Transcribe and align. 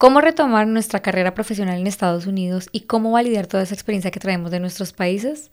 cómo 0.00 0.22
retomar 0.22 0.66
nuestra 0.66 1.00
carrera 1.00 1.34
profesional 1.34 1.78
en 1.78 1.86
Estados 1.86 2.26
Unidos 2.26 2.70
y 2.72 2.80
cómo 2.80 3.10
validar 3.10 3.46
toda 3.46 3.64
esa 3.64 3.74
experiencia 3.74 4.10
que 4.10 4.18
traemos 4.18 4.50
de 4.50 4.58
nuestros 4.58 4.94
países. 4.94 5.50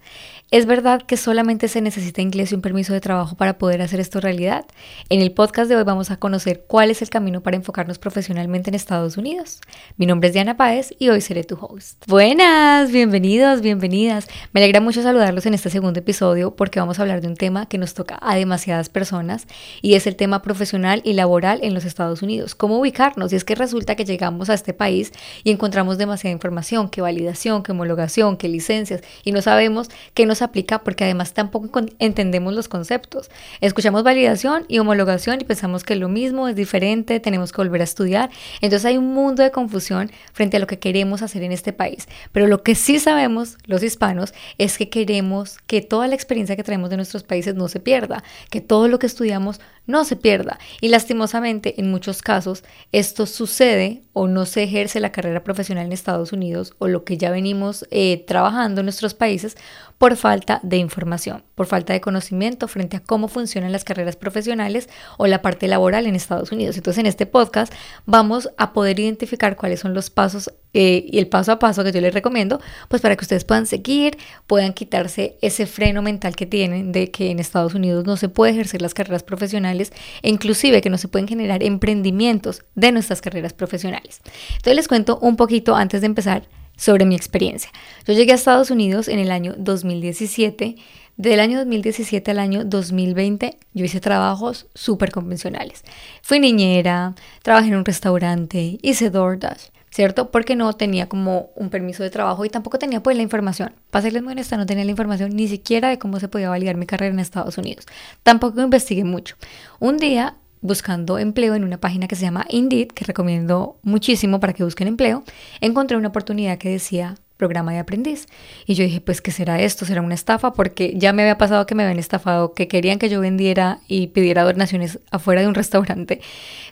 ¿Es 0.51 0.65
verdad 0.65 1.01
que 1.01 1.17
solamente 1.17 1.67
se 1.67 1.81
necesita 1.81 2.21
inglés 2.21 2.53
y 2.53 2.55
un 2.55 2.61
permiso 2.61 2.93
de 2.93 3.01
trabajo 3.01 3.35
para 3.35 3.57
poder 3.57 3.81
hacer 3.81 3.99
esto 3.99 4.21
realidad? 4.21 4.65
En 5.09 5.19
el 5.19 5.33
podcast 5.33 5.67
de 5.67 5.75
hoy 5.75 5.83
vamos 5.83 6.11
a 6.11 6.15
conocer 6.15 6.63
cuál 6.65 6.91
es 6.91 7.01
el 7.01 7.09
camino 7.09 7.43
para 7.43 7.57
enfocarnos 7.57 7.99
profesionalmente 7.99 8.69
en 8.69 8.75
Estados 8.75 9.17
Unidos. 9.17 9.59
Mi 9.97 10.05
nombre 10.05 10.29
es 10.29 10.33
Diana 10.33 10.55
Páez 10.55 10.95
y 10.97 11.09
hoy 11.09 11.19
seré 11.19 11.43
tu 11.43 11.55
host. 11.59 12.05
Buenas, 12.07 12.93
bienvenidos, 12.93 13.59
bienvenidas. 13.59 14.29
Me 14.53 14.61
alegra 14.61 14.79
mucho 14.79 15.03
saludarlos 15.03 15.45
en 15.45 15.55
este 15.55 15.69
segundo 15.69 15.99
episodio 15.99 16.55
porque 16.55 16.79
vamos 16.79 16.99
a 16.99 17.01
hablar 17.01 17.19
de 17.19 17.27
un 17.27 17.35
tema 17.35 17.65
que 17.65 17.77
nos 17.77 17.93
toca 17.93 18.17
a 18.21 18.35
demasiadas 18.35 18.87
personas 18.87 19.45
y 19.81 19.95
es 19.95 20.07
el 20.07 20.15
tema 20.15 20.41
profesional 20.41 21.01
y 21.03 21.11
laboral 21.11 21.59
en 21.63 21.73
los 21.73 21.83
Estados 21.83 22.21
Unidos. 22.21 22.55
¿Cómo 22.55 22.79
ubicarnos? 22.79 23.33
Y 23.33 23.35
es 23.35 23.43
que 23.43 23.55
resulta 23.55 23.97
que 23.97 24.05
llegamos 24.05 24.36
a 24.49 24.53
este 24.53 24.73
país 24.73 25.11
y 25.43 25.51
encontramos 25.51 25.97
demasiada 25.97 26.31
información, 26.31 26.89
que 26.89 27.01
validación, 27.01 27.63
que 27.63 27.71
homologación, 27.71 28.37
que 28.37 28.47
licencias, 28.47 29.01
y 29.23 29.31
no 29.31 29.41
sabemos 29.41 29.89
qué 30.13 30.25
nos 30.25 30.41
aplica 30.41 30.79
porque 30.79 31.03
además 31.03 31.33
tampoco 31.33 31.81
entendemos 31.99 32.53
los 32.53 32.67
conceptos. 32.67 33.29
Escuchamos 33.61 34.03
validación 34.03 34.65
y 34.67 34.79
homologación 34.79 35.41
y 35.41 35.43
pensamos 35.43 35.83
que 35.83 35.93
es 35.93 35.99
lo 35.99 36.09
mismo, 36.09 36.47
es 36.47 36.55
diferente, 36.55 37.19
tenemos 37.19 37.51
que 37.51 37.61
volver 37.61 37.81
a 37.81 37.85
estudiar. 37.85 38.29
Entonces 38.61 38.85
hay 38.85 38.97
un 38.97 39.13
mundo 39.13 39.43
de 39.43 39.51
confusión 39.51 40.11
frente 40.33 40.57
a 40.57 40.59
lo 40.59 40.67
que 40.67 40.79
queremos 40.79 41.21
hacer 41.21 41.43
en 41.43 41.51
este 41.51 41.73
país. 41.73 42.07
Pero 42.31 42.47
lo 42.47 42.63
que 42.63 42.75
sí 42.75 42.99
sabemos 42.99 43.57
los 43.65 43.83
hispanos 43.83 44.33
es 44.57 44.77
que 44.77 44.89
queremos 44.89 45.57
que 45.67 45.81
toda 45.81 46.07
la 46.07 46.15
experiencia 46.15 46.55
que 46.55 46.63
traemos 46.63 46.89
de 46.89 46.97
nuestros 46.97 47.23
países 47.23 47.55
no 47.55 47.67
se 47.67 47.79
pierda, 47.79 48.23
que 48.49 48.61
todo 48.61 48.87
lo 48.87 48.99
que 48.99 49.07
estudiamos 49.07 49.59
no 49.87 50.05
se 50.05 50.15
pierda. 50.15 50.59
Y 50.81 50.89
lastimosamente, 50.89 51.79
en 51.79 51.89
muchos 51.89 52.21
casos, 52.21 52.63
esto 52.91 53.25
sucede 53.25 54.03
o 54.13 54.27
no 54.27 54.45
se 54.45 54.63
ejerce 54.63 54.99
la 54.99 55.11
carrera 55.11 55.43
profesional 55.43 55.85
en 55.85 55.93
Estados 55.93 56.33
Unidos 56.33 56.73
o 56.77 56.87
lo 56.87 57.03
que 57.03 57.17
ya 57.17 57.31
venimos 57.31 57.87
eh, 57.89 58.23
trabajando 58.27 58.81
en 58.81 58.85
nuestros 58.85 59.13
países 59.13 59.57
por 59.97 60.15
falta 60.15 60.59
de 60.63 60.77
información, 60.77 61.43
por 61.55 61.65
falta 61.65 61.93
de 61.93 62.01
conocimiento 62.01 62.67
frente 62.67 62.97
a 62.97 62.99
cómo 62.99 63.27
funcionan 63.27 63.71
las 63.71 63.83
carreras 63.83 64.15
profesionales 64.15 64.89
o 65.17 65.27
la 65.27 65.41
parte 65.41 65.67
laboral 65.67 66.05
en 66.05 66.15
Estados 66.15 66.51
Unidos. 66.51 66.77
Entonces, 66.77 66.99
en 66.99 67.07
este 67.07 67.25
podcast 67.25 67.73
vamos 68.05 68.49
a 68.57 68.73
poder 68.73 68.99
identificar 68.99 69.55
cuáles 69.55 69.79
son 69.79 69.93
los 69.93 70.09
pasos 70.09 70.51
eh, 70.73 71.05
y 71.07 71.17
el 71.17 71.27
paso 71.27 71.51
a 71.51 71.59
paso 71.59 71.83
que 71.83 71.91
yo 71.91 72.01
les 72.01 72.13
recomiendo, 72.13 72.61
pues 72.87 73.01
para 73.01 73.15
que 73.15 73.23
ustedes 73.23 73.43
puedan 73.43 73.65
seguir, 73.65 74.17
puedan 74.45 74.73
quitarse 74.73 75.37
ese 75.41 75.65
freno 75.65 76.03
mental 76.03 76.35
que 76.35 76.45
tienen 76.45 76.91
de 76.91 77.09
que 77.09 77.31
en 77.31 77.39
Estados 77.39 77.73
Unidos 77.73 78.05
no 78.05 78.17
se 78.17 78.29
puede 78.29 78.51
ejercer 78.51 78.83
las 78.83 78.93
carreras 78.93 79.23
profesionales 79.23 79.91
e 80.21 80.29
inclusive 80.29 80.81
que 80.81 80.91
no 80.91 80.99
se 80.99 81.07
pueden 81.07 81.27
generar 81.27 81.63
emprendimientos 81.63 82.63
de 82.75 82.91
nuestras 82.91 83.21
carreras 83.21 83.53
profesionales. 83.53 84.21
Entonces 84.51 84.75
les 84.75 84.87
cuento 84.87 85.17
un 85.19 85.35
poquito 85.35 85.75
antes 85.75 86.01
de 86.01 86.07
empezar 86.07 86.47
sobre 86.77 87.05
mi 87.05 87.15
experiencia. 87.15 87.69
Yo 88.05 88.13
llegué 88.13 88.31
a 88.31 88.35
Estados 88.35 88.71
Unidos 88.71 89.09
en 89.09 89.19
el 89.19 89.31
año 89.31 89.55
2017. 89.57 90.77
Del 91.17 91.39
año 91.39 91.57
2017 91.57 92.29
al 92.29 92.37
año 92.37 92.63
2020 92.63 93.57
yo 93.73 93.85
hice 93.85 93.99
trabajos 93.99 94.67
súper 94.75 95.11
convencionales. 95.11 95.83
Fui 96.21 96.39
niñera, 96.39 97.15
trabajé 97.41 97.69
en 97.69 97.75
un 97.75 97.85
restaurante, 97.85 98.77
hice 98.83 99.09
DoorDash, 99.09 99.69
¿cierto? 99.89 100.29
Porque 100.29 100.55
no 100.55 100.73
tenía 100.73 101.09
como 101.09 101.49
un 101.55 101.71
permiso 101.71 102.03
de 102.03 102.11
trabajo 102.11 102.45
y 102.45 102.49
tampoco 102.49 102.77
tenía 102.77 103.01
pues 103.01 103.17
la 103.17 103.23
información. 103.23 103.73
Para 103.89 104.03
serles 104.03 104.21
muy 104.21 104.33
honesta, 104.33 104.57
no 104.57 104.67
tenía 104.67 104.85
la 104.85 104.91
información 104.91 105.35
ni 105.35 105.47
siquiera 105.47 105.89
de 105.89 105.97
cómo 105.97 106.19
se 106.19 106.27
podía 106.27 106.49
validar 106.49 106.77
mi 106.77 106.85
carrera 106.85 107.11
en 107.11 107.19
Estados 107.19 107.57
Unidos. 107.57 107.87
Tampoco 108.21 108.61
investigué 108.61 109.03
mucho. 109.03 109.37
Un 109.79 109.97
día 109.97 110.35
buscando 110.61 111.19
empleo 111.19 111.55
en 111.55 111.63
una 111.63 111.79
página 111.79 112.07
que 112.07 112.15
se 112.15 112.23
llama 112.23 112.45
Indeed, 112.49 112.89
que 112.89 113.05
recomiendo 113.05 113.79
muchísimo 113.83 114.39
para 114.39 114.53
que 114.53 114.63
busquen 114.63 114.87
empleo, 114.87 115.23
encontré 115.61 115.97
una 115.97 116.09
oportunidad 116.09 116.57
que 116.57 116.69
decía 116.69 117.15
programa 117.37 117.71
de 117.71 117.79
aprendiz. 117.79 118.27
Y 118.65 118.73
yo 118.73 118.83
dije, 118.83 118.99
pues, 118.99 119.21
¿qué 119.21 119.31
será 119.31 119.61
esto? 119.61 119.85
¿Será 119.85 120.01
una 120.01 120.15
estafa? 120.15 120.53
Porque 120.53 120.93
ya 120.95 121.13
me 121.13 121.21
había 121.21 121.37
pasado 121.37 121.65
que 121.65 121.75
me 121.75 121.83
habían 121.83 121.99
estafado, 121.99 122.53
que 122.53 122.67
querían 122.67 122.99
que 122.99 123.09
yo 123.09 123.21
vendiera 123.21 123.79
y 123.87 124.07
pidiera 124.07 124.43
donaciones 124.43 124.99
afuera 125.11 125.41
de 125.41 125.47
un 125.47 125.55
restaurante 125.55 126.19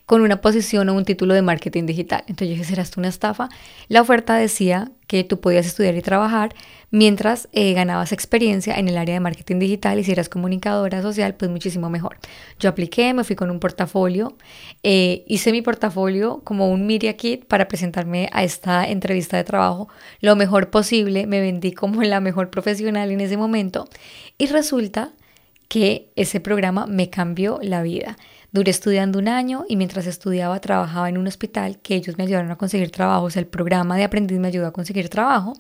con 0.05 0.21
una 0.21 0.41
posición 0.41 0.89
o 0.89 0.93
un 0.93 1.05
título 1.05 1.33
de 1.33 1.41
marketing 1.41 1.85
digital. 1.85 2.23
Entonces 2.27 2.49
yo 2.49 2.53
dije, 2.53 2.65
¿será 2.65 2.83
esto 2.83 2.99
una 2.99 3.09
estafa? 3.09 3.49
La 3.87 4.01
oferta 4.01 4.35
decía 4.35 4.91
que 5.07 5.23
tú 5.23 5.39
podías 5.39 5.66
estudiar 5.66 5.95
y 5.95 6.01
trabajar 6.01 6.53
mientras 6.91 7.49
eh, 7.51 7.73
ganabas 7.73 8.11
experiencia 8.11 8.75
en 8.75 8.88
el 8.88 8.97
área 8.97 9.16
de 9.16 9.19
marketing 9.19 9.59
digital 9.59 9.99
y 9.99 10.03
si 10.03 10.11
eras 10.11 10.29
comunicadora 10.29 11.01
social, 11.01 11.35
pues 11.35 11.51
muchísimo 11.51 11.89
mejor. 11.89 12.17
Yo 12.59 12.69
apliqué, 12.69 13.13
me 13.13 13.23
fui 13.23 13.35
con 13.35 13.51
un 13.51 13.59
portafolio, 13.59 14.35
eh, 14.83 15.23
hice 15.27 15.51
mi 15.51 15.61
portafolio 15.61 16.41
como 16.43 16.69
un 16.69 16.88
media 16.88 17.17
kit 17.17 17.45
para 17.45 17.67
presentarme 17.67 18.29
a 18.31 18.43
esta 18.43 18.88
entrevista 18.88 19.38
de 19.38 19.43
trabajo 19.43 19.89
lo 20.21 20.35
mejor 20.35 20.69
posible, 20.69 21.27
me 21.27 21.41
vendí 21.41 21.73
como 21.73 22.01
la 22.03 22.19
mejor 22.19 22.49
profesional 22.49 23.11
en 23.11 23.22
ese 23.22 23.37
momento 23.37 23.87
y 24.37 24.47
resulta 24.47 25.11
que 25.67 26.11
ese 26.16 26.39
programa 26.39 26.85
me 26.85 27.09
cambió 27.09 27.59
la 27.61 27.81
vida. 27.83 28.17
Duré 28.55 28.71
estudiando 28.71 29.19
un 29.19 29.27
año 29.27 29.66
y 29.67 29.75
mientras 29.75 30.07
estudiaba 30.07 30.61
trabajaba 30.61 31.09
en 31.09 31.17
un 31.17 31.27
hospital 31.27 31.77
que 31.79 31.93
ellos 31.93 32.17
me 32.17 32.23
ayudaron 32.23 32.51
a 32.51 32.55
conseguir 32.55 32.89
trabajo, 32.89 33.25
o 33.25 33.29
sea, 33.29 33.41
el 33.41 33.47
programa 33.47 33.97
de 33.97 34.05
aprendiz 34.05 34.39
me 34.39 34.47
ayudó 34.47 34.66
a 34.66 34.71
conseguir 34.71 35.09
trabajo 35.09 35.57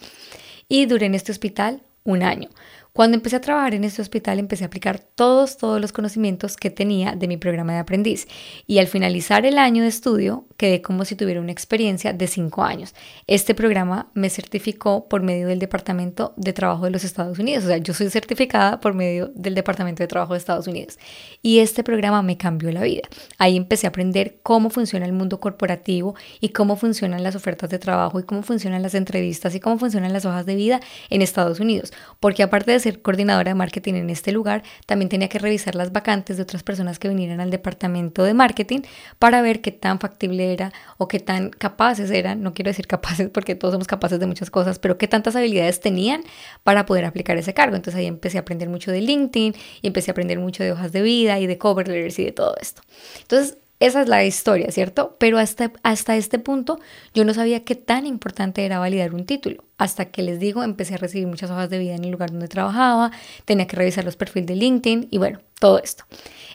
y 0.69 0.85
duré 0.85 1.07
en 1.07 1.13
este 1.13 1.33
hospital 1.33 1.83
un 2.05 2.23
año. 2.23 2.47
Cuando 2.95 3.15
empecé 3.15 3.35
a 3.35 3.41
trabajar 3.41 3.73
en 3.73 3.83
este 3.83 4.01
hospital 4.01 4.39
empecé 4.39 4.63
a 4.63 4.67
aplicar 4.67 4.99
todos, 4.99 5.57
todos 5.57 5.81
los 5.81 5.91
conocimientos 5.91 6.55
que 6.55 6.69
tenía 6.69 7.11
de 7.11 7.27
mi 7.27 7.35
programa 7.35 7.73
de 7.73 7.79
aprendiz 7.79 8.25
y 8.67 8.79
al 8.79 8.87
finalizar 8.87 9.45
el 9.45 9.57
año 9.57 9.83
de 9.83 9.89
estudio 9.89 10.45
quedé 10.55 10.81
como 10.81 11.03
si 11.03 11.17
tuviera 11.17 11.41
una 11.41 11.51
experiencia 11.51 12.13
de 12.13 12.25
cinco 12.27 12.63
años. 12.63 12.95
Este 13.27 13.53
programa 13.53 14.09
me 14.13 14.29
certificó 14.29 15.09
por 15.09 15.23
medio 15.23 15.49
del 15.49 15.59
Departamento 15.59 16.33
de 16.37 16.53
Trabajo 16.53 16.85
de 16.85 16.91
los 16.91 17.03
Estados 17.03 17.37
Unidos, 17.37 17.65
o 17.65 17.67
sea, 17.67 17.79
yo 17.79 17.93
soy 17.93 18.09
certificada 18.09 18.79
por 18.79 18.93
medio 18.93 19.29
del 19.35 19.55
Departamento 19.55 20.01
de 20.01 20.07
Trabajo 20.07 20.31
de 20.31 20.39
Estados 20.39 20.67
Unidos 20.67 20.97
y 21.41 21.59
este 21.59 21.83
programa 21.83 22.21
me 22.21 22.37
cambió 22.37 22.71
la 22.71 22.83
vida. 22.83 23.09
Ahí 23.37 23.57
empecé 23.57 23.87
a 23.87 23.89
aprender 23.89 24.39
cómo 24.41 24.69
funciona 24.69 25.05
el 25.05 25.11
mundo 25.11 25.41
corporativo 25.41 26.15
y 26.39 26.47
cómo 26.49 26.77
funcionan 26.77 27.23
las 27.23 27.35
ofertas 27.35 27.69
de 27.69 27.77
trabajo 27.77 28.21
y 28.21 28.23
cómo 28.23 28.41
funcionan 28.41 28.81
las 28.81 28.95
entrevistas 28.95 29.53
y 29.53 29.59
cómo 29.59 29.79
funcionan 29.79 30.13
las 30.13 30.23
hojas 30.23 30.45
de 30.45 30.55
vida 30.55 30.79
en 31.09 31.21
Estados 31.21 31.59
Unidos, 31.59 31.91
porque 32.21 32.41
aparte 32.41 32.71
de 32.71 32.84
ser 32.85 33.01
coordinadora 33.01 33.51
de 33.51 33.55
marketing 33.55 33.95
en 33.95 34.09
este 34.09 34.31
lugar, 34.31 34.63
también 34.85 35.09
tenía 35.09 35.27
que 35.27 35.39
revisar 35.39 35.75
las 35.75 35.91
vacantes 35.91 36.37
de 36.37 36.43
otras 36.43 36.63
personas 36.63 36.99
que 36.99 37.09
vinieran 37.09 37.41
al 37.41 37.49
departamento 37.49 38.23
de 38.23 38.33
marketing 38.33 38.81
para 39.19 39.41
ver 39.41 39.61
qué 39.61 39.71
tan 39.71 39.99
factible 39.99 40.53
era 40.53 40.71
o 40.97 41.07
qué 41.07 41.19
tan 41.19 41.49
capaces 41.49 42.11
eran, 42.11 42.41
no 42.41 42.53
quiero 42.53 42.69
decir 42.69 42.87
capaces 42.87 43.29
porque 43.29 43.55
todos 43.55 43.73
somos 43.73 43.87
capaces 43.87 44.19
de 44.19 44.27
muchas 44.27 44.49
cosas, 44.49 44.79
pero 44.79 44.97
qué 44.97 45.07
tantas 45.07 45.35
habilidades 45.35 45.79
tenían 45.79 46.23
para 46.63 46.85
poder 46.85 47.05
aplicar 47.05 47.37
ese 47.37 47.53
cargo. 47.53 47.75
Entonces 47.75 47.99
ahí 47.99 48.05
empecé 48.05 48.37
a 48.37 48.41
aprender 48.41 48.69
mucho 48.69 48.91
de 48.91 49.01
LinkedIn 49.01 49.55
y 49.81 49.87
empecé 49.87 50.11
a 50.11 50.13
aprender 50.13 50.39
mucho 50.39 50.63
de 50.63 50.71
hojas 50.71 50.91
de 50.91 51.01
vida 51.01 51.39
y 51.39 51.47
de 51.47 51.57
cover 51.57 51.87
letters 51.87 52.19
y 52.19 52.25
de 52.25 52.31
todo 52.31 52.55
esto. 52.61 52.81
Entonces 53.21 53.57
esa 53.79 54.01
es 54.01 54.07
la 54.07 54.23
historia, 54.23 54.71
¿cierto? 54.71 55.17
Pero 55.19 55.37
hasta, 55.37 55.71
hasta 55.83 56.15
este 56.15 56.39
punto 56.39 56.79
yo 57.13 57.25
no 57.25 57.33
sabía 57.33 57.65
qué 57.65 57.75
tan 57.75 58.05
importante 58.07 58.65
era 58.65 58.79
validar 58.79 59.13
un 59.13 59.25
título. 59.25 59.65
Hasta 59.77 60.05
que 60.05 60.21
les 60.21 60.39
digo, 60.39 60.63
empecé 60.63 60.95
a 60.95 60.97
recibir 60.97 61.27
muchas 61.27 61.51
hojas 61.51 61.69
de 61.69 61.79
vida 61.79 61.95
en 61.95 62.05
el 62.05 62.11
lugar 62.11 62.31
donde 62.31 62.47
trabajaba, 62.47 63.11
tenía 63.45 63.67
que 63.67 63.75
revisar 63.75 64.05
los 64.05 64.15
perfiles 64.15 64.47
de 64.47 64.55
LinkedIn 64.55 65.07
y 65.11 65.17
bueno, 65.17 65.39
todo 65.59 65.79
esto. 65.79 66.03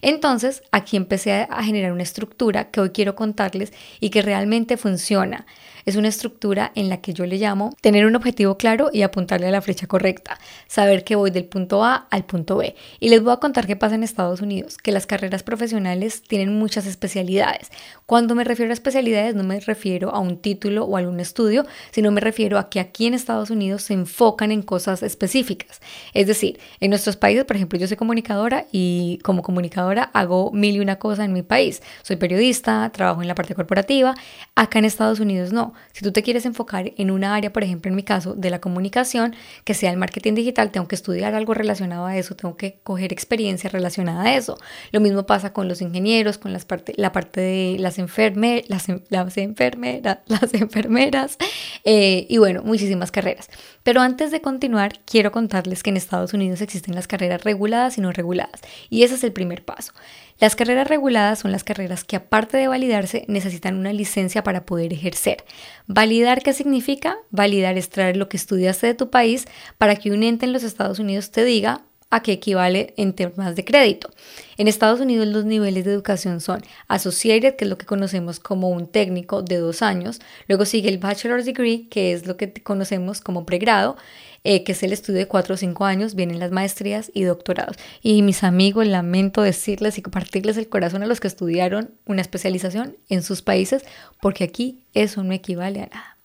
Entonces, 0.03 0.63
aquí 0.73 0.97
empecé 0.97 1.47
a 1.51 1.63
generar 1.63 1.93
una 1.93 2.03
estructura 2.03 2.71
que 2.71 2.81
hoy 2.81 2.91
quiero 2.91 3.15
contarles 3.15 3.73
y 3.99 4.11
que 4.11 4.23
realmente 4.23 4.77
funciona. 4.77 5.47
Es 5.87 5.97
una 5.97 6.09
estructura 6.09 6.73
en 6.75 6.89
la 6.89 7.01
que 7.01 7.15
yo 7.15 7.27
le 7.27 7.37
llamo 7.37 7.75
tener 7.81 8.07
un 8.07 8.17
objetivo 8.17 8.57
claro 8.57 8.91
y 8.93 9.03
apuntarle 9.03 9.49
a 9.49 9.51
la 9.51 9.63
flecha 9.63 9.87
correcta, 9.87 10.39
saber 10.69 11.05
que 11.05 11.17
voy 11.17 11.31
del 11.31 11.47
punto 11.47 11.85
A 11.85 12.07
al 12.11 12.25
punto 12.25 12.57
B. 12.57 12.75
Y 12.99 13.09
les 13.09 13.23
voy 13.23 13.33
a 13.33 13.39
contar 13.39 13.67
qué 13.67 13.77
pasa 13.77 13.95
en 13.95 14.05
Estados 14.05 14.41
Unidos, 14.41 14.77
que 14.77 14.93
las 14.93 15.07
carreras 15.07 15.43
profesionales 15.43 16.23
tienen 16.23 16.59
muchas 16.59 16.87
especialidades. 16.87 17.71
Cuando 18.07 18.35
me 18.35 18.45
refiero 18.45 18.71
a 18.71 18.75
especialidades 18.75 19.35
no 19.35 19.45
me 19.45 19.61
refiero 19.61 20.11
a 20.11 20.21
un 20.21 20.39
título 20.39 20.85
o 20.85 20.97
a 20.97 21.01
algún 21.01 21.21
estudio, 21.21 21.67
sino 21.91 22.11
me 22.11 22.21
refiero 22.21 22.59
a 22.59 22.69
que 22.69 22.81
aquí 22.81 23.07
en 23.11 23.15
Estados 23.15 23.51
Unidos 23.51 23.83
se 23.83 23.95
enfocan 23.95 24.53
en 24.53 24.63
cosas 24.63 25.03
específicas. 25.03 25.81
Es 26.15 26.27
decir, 26.27 26.59
en 26.81 26.91
nuestros 26.91 27.17
países, 27.17 27.45
por 27.45 27.57
ejemplo, 27.57 27.79
yo 27.79 27.87
soy 27.87 27.97
comunicadora 27.97 28.67
y 28.73 29.19
como 29.23 29.43
comunicadora 29.43 30.05
hago 30.15 30.51
mil 30.53 30.77
y 30.77 30.81
una 30.81 30.99
cosas 30.99 31.27
en 31.27 31.33
mi 31.33 31.43
país. 31.43 31.83
Soy 32.03 32.17
periodista, 32.17 32.91
trabajo 32.91 33.23
en 33.23 33.29
la 33.29 33.35
parte 33.35 33.55
corporativa. 33.55 34.15
Acá 34.55 34.79
en 34.79 34.85
Estados 34.85 35.21
Unidos 35.21 35.53
no. 35.53 35.75
Si 35.93 36.03
tú 36.03 36.13
te 36.13 36.23
quieres 36.23 36.47
enfocar 36.47 36.93
en 36.97 37.11
una 37.11 37.35
área, 37.35 37.53
por 37.53 37.65
ejemplo, 37.65 37.89
en 37.89 37.97
mi 37.97 38.03
caso, 38.03 38.35
de 38.35 38.51
la 38.51 38.61
comunicación, 38.61 39.35
que 39.65 39.75
sea 39.75 39.91
el 39.91 39.97
marketing 39.97 40.35
digital, 40.35 40.71
tengo 40.71 40.89
que 40.89 40.95
estudiar 40.95 41.35
algo 41.35 41.55
relacionado 41.55 42.07
a 42.07 42.17
eso, 42.17 42.37
tengo 42.37 42.57
que 42.57 42.81
coger 42.83 43.13
experiencia 43.13 43.71
relacionada 43.71 44.23
a 44.23 44.37
eso. 44.37 44.57
Lo 44.93 45.01
mismo 45.01 45.27
pasa 45.27 45.53
con 45.53 45.69
los 45.69 45.83
ingenieros, 45.83 46.39
con 46.39 46.53
las 46.53 46.65
parte, 46.65 46.93
la 46.97 47.13
parte 47.13 47.41
de 47.41 47.77
las, 47.79 47.99
enfermeras, 47.99 48.69
las, 49.09 49.37
enfermeras, 49.39 50.19
enfermeras, 50.53 51.39
y 51.85 52.39
bueno, 52.39 52.63
muchísimas 52.63 53.00
carreras. 53.11 53.49
Pero 53.83 54.01
antes 54.01 54.31
de 54.31 54.41
continuar, 54.41 55.01
quiero 55.07 55.33
contarles 55.33 55.83
que 55.83 55.91
en 55.91 55.97
Estados 55.97 56.35
Unidos 56.35 56.61
existen 56.61 56.95
las 56.95 57.09
carreras 57.09 57.43
reguladas 57.43 57.99
y 57.99 58.03
no 58.03 58.13
reguladas. 58.13 58.61
Y 58.91 59.03
ese 59.03 59.15
es 59.15 59.25
el 59.25 59.33
primer 59.33 59.65
paso. 59.65 59.93
Las 60.39 60.57
carreras 60.57 60.89
reguladas 60.89 61.39
son 61.39 61.53
las 61.53 61.65
carreras 61.65 62.05
que 62.05 62.17
aparte 62.17 62.57
de 62.57 62.69
validarse 62.69 63.25
necesitan 63.29 63.77
una 63.77 63.93
licencia 63.93 64.43
para 64.43 64.65
poder 64.65 64.93
ejercer. 64.93 65.45
¿Validar 65.87 66.43
qué 66.43 66.53
significa? 66.53 67.17
Validar 67.31 67.79
es 67.79 67.89
traer 67.91 68.17
lo 68.17 68.29
que 68.29 68.37
estudiaste 68.37 68.87
de 68.87 68.95
tu 68.95 69.11
país 69.11 69.47
para 69.79 69.97
que 69.97 70.11
un 70.11 70.23
ente 70.23 70.47
en 70.47 70.53
los 70.53 70.63
Estados 70.63 70.99
Unidos 70.99 71.31
te 71.31 71.45
diga 71.45 71.83
a 72.11 72.23
qué 72.23 72.33
equivale 72.33 72.93
en 72.97 73.13
temas 73.13 73.57
de 73.57 73.65
crédito. 73.65 74.11
En 74.57 74.69
Estados 74.69 75.01
Unidos 75.01 75.27
los 75.29 75.45
niveles 75.45 75.85
de 75.85 75.93
educación 75.93 76.41
son 76.41 76.63
Associated, 76.89 77.57
que 77.57 77.65
es 77.65 77.71
lo 77.71 77.79
que 77.79 77.87
conocemos 77.87 78.41
como 78.41 78.69
un 78.69 78.89
técnico 78.89 79.43
de 79.43 79.57
dos 79.57 79.81
años, 79.83 80.21
luego 80.49 80.65
sigue 80.65 80.89
el 80.89 80.99
Bachelor's 80.99 81.47
Degree, 81.47 81.89
que 81.89 82.13
es 82.13 82.27
lo 82.27 82.37
que 82.37 82.53
conocemos 82.53 83.21
como 83.21 83.47
pregrado, 83.47 83.97
eh, 84.43 84.65
que 84.65 84.73
es 84.73 84.83
el 84.83 84.93
estudio 84.93 85.19
de 85.19 85.29
cuatro 85.29 85.55
o 85.55 85.59
cinco 85.59 85.85
años, 85.85 86.15
vienen 86.15 86.39
las 86.39 86.51
maestrías 86.51 87.11
y 87.15 87.23
doctorados. 87.25 87.77
Y 88.03 88.23
mis 88.23 88.43
amigos, 88.43 88.87
lamento 88.87 89.43
decirles 89.43 89.99
y 89.99 90.03
compartirles 90.03 90.57
el 90.57 90.69
corazón 90.69 91.03
a 91.03 91.07
los 91.07 91.21
que 91.21 91.29
estudiaron 91.29 91.91
una 92.07 92.23
especialización 92.23 92.97
en 93.09 93.23
sus 93.23 93.43
países, 93.43 93.85
porque 94.21 94.45
aquí 94.45 94.85
eso 94.95 95.23
no 95.23 95.33
equivale 95.33 95.83
a 95.83 95.87
nada. 95.87 96.20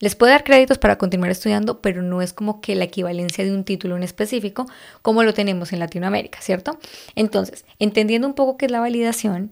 Les 0.00 0.14
puede 0.14 0.32
dar 0.32 0.44
créditos 0.44 0.78
para 0.78 0.96
continuar 0.96 1.30
estudiando, 1.30 1.80
pero 1.80 2.02
no 2.02 2.22
es 2.22 2.32
como 2.32 2.60
que 2.60 2.76
la 2.76 2.84
equivalencia 2.84 3.44
de 3.44 3.52
un 3.52 3.64
título 3.64 3.96
en 3.96 4.02
específico 4.02 4.66
como 5.02 5.24
lo 5.24 5.34
tenemos 5.34 5.72
en 5.72 5.80
Latinoamérica, 5.80 6.40
¿cierto? 6.40 6.78
Entonces, 7.16 7.64
entendiendo 7.78 8.28
un 8.28 8.34
poco 8.34 8.56
qué 8.56 8.66
es 8.66 8.72
la 8.72 8.80
validación, 8.80 9.50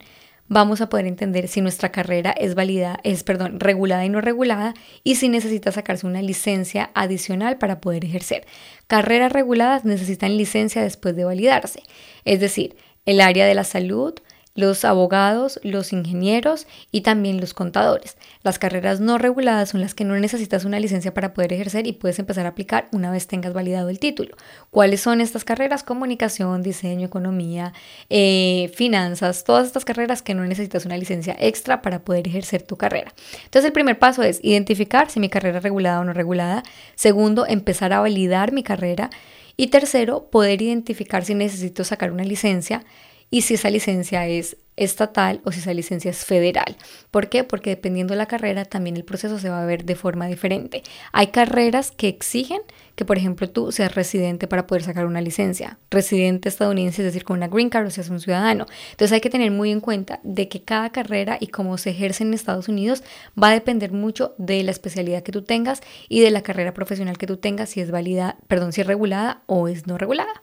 vamos 0.48 0.80
a 0.80 0.88
poder 0.88 1.06
entender 1.06 1.48
si 1.48 1.60
nuestra 1.60 1.90
carrera 1.90 2.30
es 2.30 2.54
válida, 2.54 2.98
es, 3.02 3.24
perdón, 3.24 3.58
regulada 3.58 4.04
y 4.04 4.08
no 4.08 4.20
regulada 4.20 4.74
y 5.02 5.16
si 5.16 5.28
necesita 5.28 5.72
sacarse 5.72 6.06
una 6.06 6.22
licencia 6.22 6.90
adicional 6.94 7.58
para 7.58 7.80
poder 7.80 8.04
ejercer. 8.04 8.46
Carreras 8.86 9.32
reguladas 9.32 9.84
necesitan 9.84 10.36
licencia 10.36 10.82
después 10.82 11.16
de 11.16 11.24
validarse, 11.24 11.82
es 12.24 12.40
decir, 12.40 12.76
el 13.04 13.20
área 13.20 13.46
de 13.46 13.54
la 13.54 13.64
salud, 13.64 14.14
los 14.56 14.84
abogados, 14.84 15.60
los 15.62 15.92
ingenieros 15.92 16.66
y 16.90 17.02
también 17.02 17.40
los 17.40 17.54
contadores. 17.54 18.16
Las 18.42 18.58
carreras 18.58 19.00
no 19.00 19.18
reguladas 19.18 19.68
son 19.68 19.80
las 19.80 19.94
que 19.94 20.04
no 20.04 20.16
necesitas 20.16 20.64
una 20.64 20.80
licencia 20.80 21.14
para 21.14 21.34
poder 21.34 21.52
ejercer 21.52 21.86
y 21.86 21.92
puedes 21.92 22.18
empezar 22.18 22.46
a 22.46 22.50
aplicar 22.50 22.88
una 22.90 23.10
vez 23.10 23.28
tengas 23.28 23.52
validado 23.52 23.90
el 23.90 24.00
título. 24.00 24.36
¿Cuáles 24.70 25.00
son 25.00 25.20
estas 25.20 25.44
carreras? 25.44 25.82
Comunicación, 25.82 26.62
diseño, 26.62 27.06
economía, 27.06 27.72
eh, 28.08 28.72
finanzas, 28.74 29.44
todas 29.44 29.66
estas 29.66 29.84
carreras 29.84 30.22
que 30.22 30.34
no 30.34 30.44
necesitas 30.44 30.86
una 30.86 30.96
licencia 30.96 31.36
extra 31.38 31.82
para 31.82 32.00
poder 32.00 32.26
ejercer 32.26 32.62
tu 32.62 32.76
carrera. 32.76 33.12
Entonces 33.44 33.66
el 33.66 33.72
primer 33.72 33.98
paso 33.98 34.22
es 34.22 34.40
identificar 34.42 35.10
si 35.10 35.20
mi 35.20 35.28
carrera 35.28 35.58
es 35.58 35.62
regulada 35.62 36.00
o 36.00 36.04
no 36.04 36.14
regulada. 36.14 36.62
Segundo, 36.94 37.46
empezar 37.46 37.92
a 37.92 38.00
validar 38.00 38.52
mi 38.52 38.62
carrera. 38.62 39.10
Y 39.58 39.68
tercero, 39.68 40.28
poder 40.30 40.60
identificar 40.60 41.24
si 41.24 41.34
necesito 41.34 41.82
sacar 41.84 42.12
una 42.12 42.24
licencia 42.24 42.84
y 43.30 43.42
si 43.42 43.54
esa 43.54 43.70
licencia 43.70 44.26
es 44.26 44.56
estatal 44.76 45.40
o 45.44 45.52
si 45.52 45.60
esa 45.60 45.72
licencia 45.72 46.10
es 46.10 46.24
federal. 46.24 46.76
¿Por 47.10 47.28
qué? 47.28 47.44
Porque 47.44 47.70
dependiendo 47.70 48.12
de 48.12 48.18
la 48.18 48.26
carrera 48.26 48.64
también 48.64 48.96
el 48.96 49.04
proceso 49.04 49.38
se 49.38 49.48
va 49.48 49.62
a 49.62 49.66
ver 49.66 49.84
de 49.84 49.96
forma 49.96 50.26
diferente. 50.26 50.82
Hay 51.12 51.28
carreras 51.28 51.90
que 51.90 52.08
exigen 52.08 52.60
que, 52.94 53.04
por 53.04 53.18
ejemplo, 53.18 53.48
tú 53.48 53.72
seas 53.72 53.94
residente 53.94 54.46
para 54.46 54.66
poder 54.66 54.82
sacar 54.82 55.06
una 55.06 55.20
licencia. 55.20 55.78
Residente 55.90 56.48
estadounidense, 56.48 57.02
es 57.02 57.06
decir, 57.06 57.24
con 57.24 57.38
una 57.38 57.48
green 57.48 57.68
card 57.68 57.86
o 57.86 57.90
seas 57.90 58.08
un 58.10 58.20
ciudadano. 58.20 58.66
Entonces 58.90 59.12
hay 59.12 59.20
que 59.20 59.30
tener 59.30 59.50
muy 59.50 59.70
en 59.70 59.80
cuenta 59.80 60.20
de 60.22 60.48
que 60.48 60.62
cada 60.62 60.90
carrera 60.90 61.36
y 61.40 61.48
cómo 61.48 61.78
se 61.78 61.90
ejerce 61.90 62.24
en 62.24 62.34
Estados 62.34 62.68
Unidos 62.68 63.02
va 63.42 63.48
a 63.48 63.52
depender 63.52 63.92
mucho 63.92 64.34
de 64.38 64.62
la 64.62 64.70
especialidad 64.70 65.22
que 65.22 65.32
tú 65.32 65.42
tengas 65.42 65.80
y 66.08 66.20
de 66.20 66.30
la 66.30 66.42
carrera 66.42 66.74
profesional 66.74 67.18
que 67.18 67.26
tú 67.26 67.38
tengas, 67.38 67.70
si 67.70 67.80
es 67.80 67.90
válida, 67.90 68.36
perdón, 68.48 68.72
si 68.72 68.82
es 68.82 68.86
regulada 68.86 69.42
o 69.46 69.68
es 69.68 69.86
no 69.86 69.98
regulada. 69.98 70.42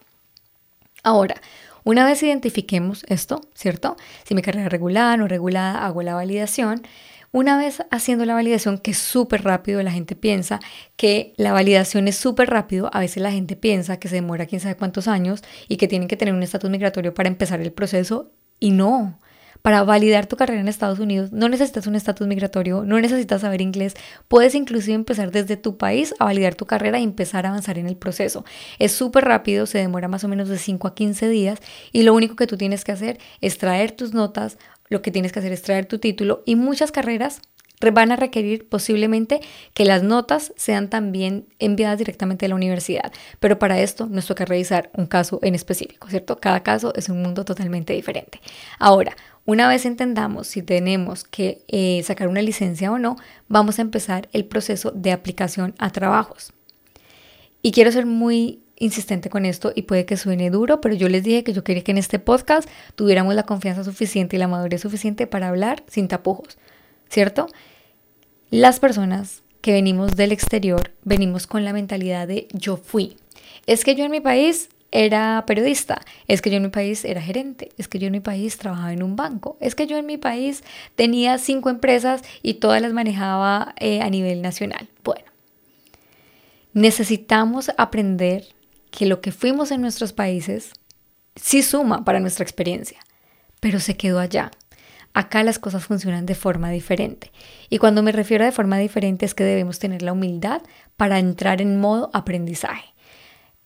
Ahora, 1.04 1.36
una 1.84 2.06
vez 2.06 2.24
identifiquemos 2.24 3.06
esto, 3.08 3.42
¿cierto? 3.54 3.98
Si 4.24 4.36
mi 4.36 4.42
carrera 4.42 4.66
es 4.66 4.72
regulada, 4.72 5.18
no 5.18 5.28
regulada, 5.28 5.86
hago 5.86 6.02
la 6.02 6.16
validación. 6.16 6.84
Una 7.32 7.58
vez 7.58 7.84
haciendo 7.90 8.26
la 8.26 8.36
validación, 8.36 8.78
que 8.78 8.92
es 8.92 9.00
súper 9.00 9.44
rápido, 9.44 9.82
la 9.82 9.92
gente 9.92 10.16
piensa 10.16 10.60
que 10.96 11.34
la 11.36 11.52
validación 11.52 12.08
es 12.08 12.16
súper 12.16 12.50
rápido, 12.50 12.92
a 12.94 13.00
veces 13.00 13.24
la 13.24 13.32
gente 13.32 13.56
piensa 13.56 13.98
que 13.98 14.08
se 14.08 14.16
demora 14.16 14.46
quién 14.46 14.62
sabe 14.62 14.78
cuántos 14.78 15.08
años 15.08 15.42
y 15.68 15.78
que 15.78 15.88
tienen 15.88 16.08
que 16.08 16.16
tener 16.16 16.34
un 16.34 16.44
estatus 16.44 16.70
migratorio 16.70 17.14
para 17.14 17.30
empezar 17.30 17.60
el 17.60 17.72
proceso 17.72 18.32
y 18.60 18.70
no. 18.72 19.20
Para 19.64 19.86
validar 19.86 20.26
tu 20.26 20.36
carrera 20.36 20.60
en 20.60 20.68
Estados 20.68 21.00
Unidos 21.00 21.32
no 21.32 21.48
necesitas 21.48 21.88
un 21.88 21.96
estatus 21.96 22.28
migratorio, 22.28 22.84
no 22.84 23.00
necesitas 23.00 23.40
saber 23.40 23.62
inglés, 23.62 23.94
puedes 24.28 24.56
inclusive 24.56 24.94
empezar 24.94 25.32
desde 25.32 25.56
tu 25.56 25.78
país 25.78 26.14
a 26.20 26.26
validar 26.26 26.54
tu 26.54 26.66
carrera 26.66 27.00
y 27.00 27.04
empezar 27.04 27.46
a 27.46 27.50
avanzar 27.50 27.78
en 27.78 27.88
el 27.88 27.96
proceso. 27.96 28.44
Es 28.78 28.92
súper 28.92 29.24
rápido, 29.24 29.66
se 29.66 29.78
demora 29.78 30.10
más 30.10 30.26
o 30.26 30.28
menos 30.28 30.50
de 30.50 30.58
5 30.58 30.86
a 30.86 30.96
15 30.96 31.30
días 31.30 31.60
y 31.94 32.04
lo 32.04 32.14
único 32.14 32.36
que 32.36 32.46
tú 32.46 32.58
tienes 32.58 32.84
que 32.84 32.92
hacer 32.92 33.20
es 33.40 33.58
traer 33.58 33.92
tus 33.92 34.14
notas, 34.14 34.58
lo 34.90 35.02
que 35.02 35.12
tienes 35.12 35.32
que 35.32 35.40
hacer 35.40 35.54
es 35.54 35.62
traer 35.62 35.86
tu 35.86 35.98
título 35.98 36.44
y 36.46 36.58
muchas 36.58 36.92
carreras 36.92 37.40
van 37.92 38.12
a 38.12 38.16
requerir 38.16 38.68
posiblemente 38.70 39.42
que 39.74 39.86
las 39.86 40.04
notas 40.04 40.54
sean 40.56 40.90
también 40.90 41.48
enviadas 41.60 41.98
directamente 41.98 42.46
a 42.46 42.50
la 42.50 42.56
universidad. 42.56 43.12
Pero 43.40 43.60
para 43.60 43.80
esto 43.80 44.08
nos 44.08 44.26
toca 44.26 44.46
revisar 44.46 44.90
un 44.94 45.06
caso 45.06 45.40
en 45.42 45.56
específico, 45.56 46.08
¿cierto? 46.08 46.40
Cada 46.40 46.64
caso 46.64 46.94
es 46.96 47.10
un 47.10 47.22
mundo 47.22 47.44
totalmente 47.46 47.94
diferente. 47.94 48.40
Ahora, 48.80 49.16
una 49.46 49.68
vez 49.68 49.86
entendamos 49.86 50.48
si 50.48 50.62
tenemos 50.62 51.24
que 51.24 51.64
eh, 51.68 52.02
sacar 52.04 52.28
una 52.28 52.42
licencia 52.42 52.92
o 52.92 53.00
no, 53.00 53.18
vamos 53.48 53.80
a 53.80 53.82
empezar 53.82 54.30
el 54.32 54.46
proceso 54.46 54.92
de 54.92 55.12
aplicación 55.12 55.76
a 55.80 55.90
trabajos. 55.92 56.54
Y 57.62 57.72
quiero 57.72 57.92
ser 57.92 58.06
muy 58.06 58.62
insistente 58.78 59.30
con 59.30 59.46
esto 59.46 59.72
y 59.76 59.84
puede 59.84 60.06
que 60.06 60.18
suene 60.18 60.50
duro, 60.50 60.82
pero 60.82 60.96
yo 60.96 61.10
les 61.10 61.24
dije 61.24 61.44
que 61.44 61.54
yo 61.54 61.64
quería 61.64 61.84
que 61.84 61.92
en 61.92 61.98
este 61.98 62.20
podcast 62.20 62.70
tuviéramos 62.96 63.36
la 63.36 63.44
confianza 63.44 63.84
suficiente 63.84 64.36
y 64.36 64.40
la 64.40 64.48
madurez 64.48 64.82
suficiente 64.82 65.28
para 65.28 65.50
hablar 65.50 65.84
sin 65.88 66.08
tapujos, 66.08 66.58
¿cierto? 67.10 67.48
Las 68.50 68.80
personas 68.80 69.44
que 69.62 69.72
venimos 69.72 70.16
del 70.16 70.32
exterior 70.32 70.92
venimos 71.04 71.48
con 71.48 71.64
la 71.64 71.74
mentalidad 71.74 72.28
de 72.28 72.48
yo 72.52 72.78
fui. 72.78 73.18
Es 73.66 73.86
que 73.86 73.96
yo 73.96 74.04
en 74.04 74.12
mi 74.12 74.20
país 74.20 74.70
era 74.94 75.44
periodista, 75.48 76.02
es 76.28 76.44
que 76.44 76.52
yo 76.52 76.58
en 76.58 76.64
mi 76.64 76.70
país 76.70 77.04
era 77.04 77.20
gerente, 77.20 77.70
es 77.80 77.88
que 77.88 77.98
yo 77.98 78.06
en 78.06 78.12
mi 78.12 78.20
país 78.20 78.60
trabajaba 78.60 78.94
en 78.94 79.02
un 79.02 79.16
banco, 79.16 79.58
es 79.60 79.74
que 79.74 79.88
yo 79.88 79.98
en 79.98 80.06
mi 80.06 80.18
país 80.18 80.64
tenía 80.96 81.40
cinco 81.40 81.72
empresas 81.72 82.22
y 82.44 82.56
todas 82.56 82.80
las 82.80 82.94
manejaba 82.94 83.74
eh, 83.80 84.02
a 84.02 84.10
nivel 84.12 84.44
nacional. 84.44 84.88
Bueno, 85.04 85.26
necesitamos 86.74 87.72
aprender 87.76 88.46
que 88.92 89.08
lo 89.08 89.20
que 89.20 89.32
fuimos 89.32 89.72
en 89.72 89.82
nuestros 89.82 90.14
países 90.14 90.74
sí 91.36 91.64
suma 91.64 92.06
para 92.06 92.20
nuestra 92.20 92.44
experiencia, 92.44 93.00
pero 93.60 93.80
se 93.80 93.98
quedó 93.98 94.20
allá. 94.20 94.52
Acá 95.16 95.42
las 95.44 95.58
cosas 95.58 95.86
funcionan 95.86 96.28
de 96.28 96.36
forma 96.36 96.70
diferente. 96.70 97.32
Y 97.70 97.80
cuando 97.80 98.04
me 98.04 98.12
refiero 98.12 98.44
a 98.44 98.48
de 98.48 98.52
forma 98.52 98.78
diferente 98.78 99.26
es 99.26 99.34
que 99.34 99.44
debemos 99.44 99.80
tener 99.80 100.04
la 100.04 100.12
humildad 100.12 100.62
para 100.98 101.18
entrar 101.18 101.62
en 101.62 101.80
modo 101.80 102.12
aprendizaje. 102.14 102.93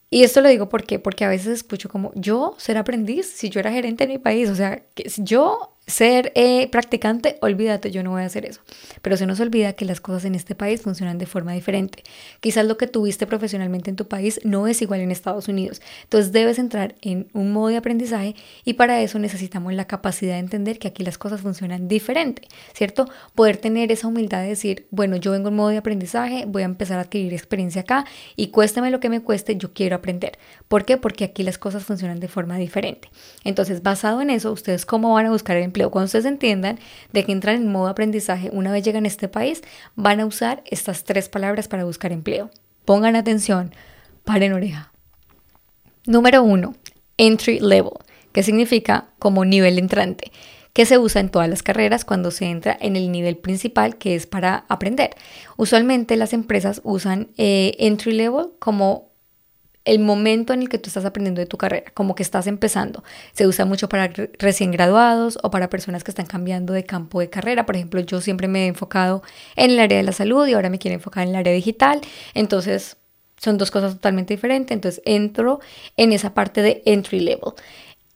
Y 0.09 0.23
esto 0.23 0.41
lo 0.41 0.49
digo 0.49 0.69
porque, 0.69 0.99
porque 0.99 1.25
a 1.25 1.29
veces 1.29 1.47
escucho 1.47 1.89
como, 1.89 2.11
yo 2.15 2.55
ser 2.57 2.77
aprendiz, 2.77 3.29
si 3.29 3.49
yo 3.49 3.59
era 3.59 3.71
gerente 3.71 4.05
en 4.05 4.11
mi 4.11 4.17
país, 4.17 4.49
o 4.49 4.55
sea, 4.55 4.83
que 4.95 5.09
yo 5.17 5.76
ser 5.87 6.33
eh, 6.35 6.67
practicante, 6.69 7.37
olvídate, 7.41 7.91
yo 7.91 8.03
no 8.03 8.11
voy 8.11 8.21
a 8.21 8.25
hacer 8.25 8.45
eso. 8.45 8.59
Pero 9.01 9.15
se 9.15 9.25
nos 9.25 9.39
olvida 9.39 9.71
que 9.73 9.85
las 9.85 10.01
cosas 10.01 10.25
en 10.25 10.35
este 10.35 10.53
país 10.53 10.81
funcionan 10.81 11.17
de 11.17 11.25
forma 11.25 11.53
diferente. 11.53 12.03
Quizás 12.41 12.65
lo 12.65 12.77
que 12.77 12.87
tuviste 12.87 13.25
profesionalmente 13.25 13.89
en 13.89 13.95
tu 13.95 14.07
país 14.07 14.41
no 14.43 14.67
es 14.67 14.81
igual 14.81 14.99
en 14.99 15.11
Estados 15.11 15.47
Unidos. 15.47 15.81
Entonces 16.03 16.33
debes 16.33 16.59
entrar 16.59 16.95
en 17.01 17.29
un 17.33 17.53
modo 17.53 17.69
de 17.69 17.77
aprendizaje 17.77 18.35
y 18.65 18.73
para 18.73 19.01
eso 19.01 19.17
necesitamos 19.17 19.73
la 19.73 19.87
capacidad 19.87 20.33
de 20.33 20.39
entender 20.39 20.77
que 20.77 20.89
aquí 20.89 21.03
las 21.03 21.17
cosas 21.17 21.39
funcionan 21.39 21.87
diferente, 21.87 22.41
¿cierto? 22.73 23.07
Poder 23.33 23.55
tener 23.55 23.89
esa 23.91 24.07
humildad 24.07 24.41
de 24.41 24.49
decir, 24.49 24.87
bueno, 24.91 25.15
yo 25.15 25.31
vengo 25.31 25.47
en 25.47 25.55
modo 25.55 25.69
de 25.69 25.77
aprendizaje, 25.77 26.43
voy 26.45 26.63
a 26.63 26.65
empezar 26.65 26.97
a 26.97 27.03
adquirir 27.03 27.33
experiencia 27.33 27.83
acá 27.83 28.05
y 28.35 28.47
cuéstame 28.47 28.91
lo 28.91 28.99
que 28.99 29.09
me 29.09 29.21
cueste, 29.21 29.55
yo 29.55 29.71
quiero 29.71 29.95
aprender. 29.95 30.37
¿Por 30.67 30.83
qué? 30.83 30.97
Porque 30.97 31.23
aquí 31.23 31.43
las 31.43 31.57
cosas 31.57 31.85
funcionan 31.85 32.19
de 32.19 32.27
forma 32.27 32.57
diferente. 32.57 33.09
Entonces, 33.45 33.83
basado 33.83 34.21
en 34.21 34.29
eso, 34.29 34.51
ustedes 34.51 34.85
cómo 34.85 35.13
van 35.13 35.27
a 35.27 35.31
buscar 35.31 35.55
el 35.55 35.63
cuando 35.85 36.05
ustedes 36.05 36.25
entiendan 36.25 36.79
de 37.13 37.23
que 37.23 37.31
entran 37.31 37.55
en 37.55 37.71
modo 37.71 37.87
aprendizaje 37.87 38.49
una 38.51 38.71
vez 38.71 38.83
llegan 38.83 39.05
a 39.05 39.07
este 39.07 39.27
país, 39.27 39.61
van 39.95 40.19
a 40.19 40.25
usar 40.25 40.63
estas 40.65 41.03
tres 41.03 41.29
palabras 41.29 41.67
para 41.67 41.85
buscar 41.85 42.11
empleo. 42.11 42.49
Pongan 42.85 43.15
atención, 43.15 43.73
paren 44.23 44.53
oreja. 44.53 44.91
Número 46.05 46.43
uno, 46.43 46.75
entry 47.17 47.59
level, 47.59 47.93
que 48.31 48.43
significa 48.43 49.09
como 49.19 49.45
nivel 49.45 49.77
entrante 49.79 50.31
que 50.77 50.85
se 50.85 50.99
usa 50.99 51.21
en 51.21 51.29
todas 51.29 51.49
las 51.49 51.63
carreras 51.63 52.05
cuando 52.05 52.29
se 52.29 52.45
entra 52.45 52.77
en 52.79 52.95
el 52.95 53.11
nivel 53.11 53.35
principal 53.35 53.97
que 53.97 54.13
es 54.13 54.27
para 54.27 54.63
aprender. 54.67 55.15
Usualmente 55.55 56.15
las 56.17 56.33
empresas 56.33 56.81
usan 56.83 57.29
eh, 57.35 57.75
entry 57.79 58.13
level 58.13 58.49
como 58.59 59.09
el 59.87 59.99
momento 59.99 60.53
en 60.53 60.61
el 60.61 60.69
que 60.69 60.77
tú 60.77 60.89
estás 60.89 61.05
aprendiendo 61.05 61.39
de 61.39 61.47
tu 61.47 61.57
carrera, 61.57 61.91
como 61.93 62.13
que 62.13 62.21
estás 62.21 62.45
empezando. 62.45 63.03
Se 63.31 63.47
usa 63.47 63.63
mucho 63.63 63.87
para 63.87 64.11
recién 64.37 64.71
graduados 64.71 65.39
o 65.43 65.49
para 65.49 65.69
personas 65.69 66.03
que 66.03 66.11
están 66.11 66.25
cambiando 66.25 66.73
de 66.73 66.83
campo 66.83 67.21
de 67.21 67.29
carrera. 67.29 67.65
Por 67.65 67.77
ejemplo, 67.77 68.01
yo 68.01 68.19
siempre 68.19 68.49
me 68.49 68.65
he 68.65 68.67
enfocado 68.67 69.23
en 69.55 69.71
el 69.71 69.79
área 69.79 69.97
de 69.97 70.03
la 70.03 70.11
salud 70.11 70.45
y 70.45 70.53
ahora 70.53 70.69
me 70.69 70.77
quiero 70.77 70.95
enfocar 70.95 71.23
en 71.23 71.29
el 71.29 71.35
área 71.37 71.53
digital. 71.53 72.01
Entonces, 72.33 72.97
son 73.37 73.57
dos 73.57 73.71
cosas 73.71 73.93
totalmente 73.93 74.33
diferentes. 74.33 74.75
Entonces, 74.75 75.01
entro 75.05 75.61
en 75.95 76.11
esa 76.11 76.33
parte 76.33 76.61
de 76.61 76.81
entry 76.85 77.21
level. 77.21 77.53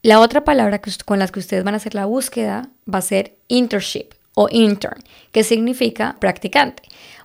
La 0.02 0.20
otra 0.20 0.44
palabra 0.44 0.82
con 1.06 1.18
la 1.18 1.28
que 1.28 1.38
ustedes 1.40 1.64
van 1.64 1.72
a 1.72 1.78
hacer 1.78 1.94
la 1.94 2.04
búsqueda 2.04 2.68
va 2.92 2.98
a 2.98 3.02
ser 3.02 3.36
internship 3.48 4.10
o 4.34 4.48
intern, 4.50 5.02
que 5.30 5.42
significa 5.42 6.16
practicante. 6.20 6.82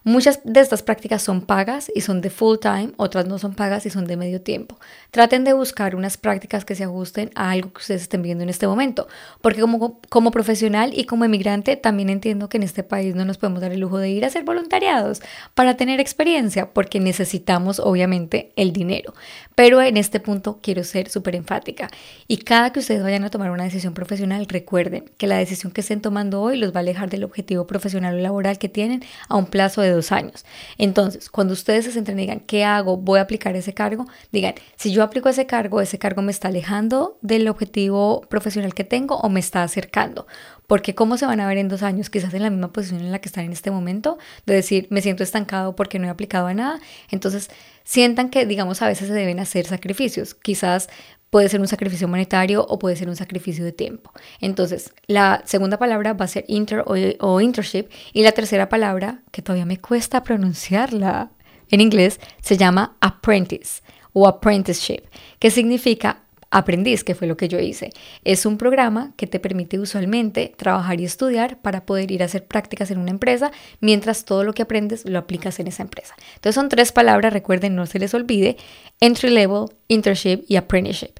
Muchas 0.07 0.39
de 0.45 0.61
estas 0.61 0.83
prácticas 0.83 1.21
son 1.21 1.41
pagas 1.41 1.91
y 1.93 1.99
son 1.99 2.21
de 2.21 2.29
full 2.29 2.59
time, 2.61 2.93
otras 2.95 3.27
no 3.27 3.39
son 3.39 3.55
pagas 3.55 3.85
y 3.85 3.89
son 3.89 4.05
de 4.05 4.15
medio 4.15 4.39
tiempo. 4.39 4.79
Traten 5.11 5.43
de 5.43 5.51
buscar 5.51 5.97
unas 5.97 6.15
prácticas 6.15 6.63
que 6.63 6.75
se 6.75 6.85
ajusten 6.85 7.29
a 7.35 7.51
algo 7.51 7.73
que 7.73 7.79
ustedes 7.79 8.03
estén 8.03 8.21
viendo 8.21 8.41
en 8.41 8.49
este 8.49 8.67
momento, 8.67 9.09
porque 9.41 9.59
como, 9.59 9.99
como 10.07 10.31
profesional 10.31 10.91
y 10.93 11.03
como 11.03 11.25
emigrante 11.25 11.75
también 11.75 12.09
entiendo 12.09 12.47
que 12.47 12.55
en 12.55 12.63
este 12.63 12.83
país 12.83 13.15
no 13.15 13.25
nos 13.25 13.37
podemos 13.37 13.59
dar 13.59 13.73
el 13.73 13.81
lujo 13.81 13.97
de 13.97 14.09
ir 14.09 14.23
a 14.23 14.27
hacer 14.27 14.45
voluntariados 14.45 15.21
para 15.53 15.75
tener 15.75 15.99
experiencia, 15.99 16.71
porque 16.71 17.01
necesitamos 17.01 17.81
obviamente 17.81 18.53
el 18.55 18.71
dinero. 18.71 19.13
Pero 19.55 19.81
en 19.81 19.97
este 19.97 20.21
punto 20.21 20.59
quiero 20.61 20.85
ser 20.85 21.09
súper 21.09 21.35
enfática 21.35 21.89
y 22.29 22.37
cada 22.37 22.71
que 22.71 22.79
ustedes 22.79 23.03
vayan 23.03 23.25
a 23.25 23.29
tomar 23.29 23.51
una 23.51 23.65
decisión 23.65 23.93
profesional, 23.93 24.45
recuerden 24.47 25.11
que 25.17 25.27
la 25.27 25.37
decisión 25.37 25.73
que 25.73 25.81
estén 25.81 25.99
tomando 25.99 26.41
hoy 26.41 26.55
los 26.55 26.71
va 26.71 26.77
a 26.77 26.79
alejar 26.79 27.09
del 27.09 27.25
objetivo 27.25 27.67
profesional 27.67 28.15
o 28.15 28.21
laboral 28.21 28.57
que 28.57 28.69
tienen 28.69 29.03
a 29.27 29.35
un 29.35 29.47
plazo 29.47 29.81
de 29.81 29.96
años. 30.11 30.45
Entonces, 30.77 31.29
cuando 31.29 31.53
ustedes 31.53 31.85
se 31.85 31.91
centren 31.91 32.17
y 32.19 32.21
digan, 32.23 32.39
¿qué 32.39 32.63
hago? 32.63 32.97
¿Voy 32.97 33.19
a 33.19 33.23
aplicar 33.23 33.55
ese 33.55 33.73
cargo? 33.73 34.05
Digan, 34.31 34.55
si 34.75 34.91
yo 34.91 35.03
aplico 35.03 35.29
ese 35.29 35.45
cargo, 35.45 35.81
ese 35.81 35.99
cargo 35.99 36.21
me 36.21 36.31
está 36.31 36.47
alejando 36.47 37.17
del 37.21 37.47
objetivo 37.47 38.21
profesional 38.29 38.73
que 38.73 38.83
tengo 38.83 39.17
o 39.17 39.29
me 39.29 39.39
está 39.39 39.63
acercando. 39.63 40.27
Porque 40.67 40.95
cómo 40.95 41.17
se 41.17 41.25
van 41.25 41.39
a 41.39 41.47
ver 41.47 41.57
en 41.57 41.69
dos 41.69 41.81
años, 41.81 42.09
quizás 42.09 42.33
en 42.33 42.43
la 42.43 42.49
misma 42.49 42.73
posición 42.73 43.01
en 43.01 43.11
la 43.11 43.19
que 43.19 43.29
están 43.29 43.45
en 43.45 43.53
este 43.53 43.71
momento, 43.71 44.17
de 44.45 44.55
decir, 44.55 44.87
me 44.89 45.01
siento 45.01 45.23
estancado 45.23 45.75
porque 45.75 45.97
no 45.97 46.07
he 46.07 46.09
aplicado 46.09 46.47
a 46.47 46.53
nada. 46.53 46.79
Entonces, 47.09 47.49
sientan 47.83 48.29
que, 48.29 48.45
digamos, 48.45 48.81
a 48.81 48.87
veces 48.87 49.07
se 49.07 49.13
deben 49.13 49.39
hacer 49.39 49.65
sacrificios. 49.65 50.35
Quizás 50.35 50.89
Puede 51.29 51.49
ser 51.49 51.59
un 51.59 51.67
sacrificio 51.67 52.07
monetario 52.07 52.65
o 52.67 52.79
puede 52.79 52.95
ser 52.95 53.09
un 53.09 53.15
sacrificio 53.15 53.65
de 53.65 53.73
tiempo. 53.73 54.11
Entonces, 54.39 54.93
la 55.07 55.41
segunda 55.45 55.77
palabra 55.77 56.13
va 56.13 56.25
a 56.25 56.29
ser 56.29 56.45
inter 56.47 56.83
o, 56.85 57.41
internship 57.41 57.89
y 58.13 58.23
la 58.23 58.31
tercera 58.31 58.69
palabra, 58.69 59.23
que 59.31 59.41
todavía 59.41 59.65
me 59.65 59.79
cuesta 59.79 60.23
pronunciarla 60.23 61.31
en 61.69 61.81
inglés, 61.81 62.19
se 62.41 62.55
llama 62.55 62.95
apprentice 63.01 63.81
o 64.13 64.27
apprenticeship, 64.27 65.03
que 65.39 65.51
significa 65.51 66.23
aprendiz, 66.49 67.03
que 67.03 67.15
fue 67.15 67.27
lo 67.27 67.37
que 67.37 67.49
yo 67.49 67.59
hice. 67.59 67.89
Es 68.23 68.45
un 68.45 68.57
programa 68.57 69.13
que 69.17 69.27
te 69.27 69.39
permite 69.39 69.79
usualmente 69.79 70.53
trabajar 70.55 70.99
y 71.01 71.05
estudiar 71.05 71.57
para 71.59 71.85
poder 71.85 72.11
ir 72.11 72.21
a 72.21 72.25
hacer 72.25 72.45
prácticas 72.45 72.91
en 72.91 72.99
una 72.99 73.11
empresa, 73.11 73.51
mientras 73.81 74.25
todo 74.25 74.43
lo 74.43 74.53
que 74.53 74.61
aprendes 74.61 75.05
lo 75.05 75.19
aplicas 75.19 75.59
en 75.59 75.67
esa 75.67 75.83
empresa. 75.83 76.15
Entonces 76.35 76.55
son 76.55 76.69
tres 76.69 76.91
palabras, 76.91 77.33
recuerden, 77.33 77.75
no 77.75 77.85
se 77.85 77.99
les 77.99 78.13
olvide, 78.13 78.57
entry 78.99 79.29
level, 79.29 79.65
internship 79.87 80.43
y 80.47 80.55
apprenticeship. 80.55 81.19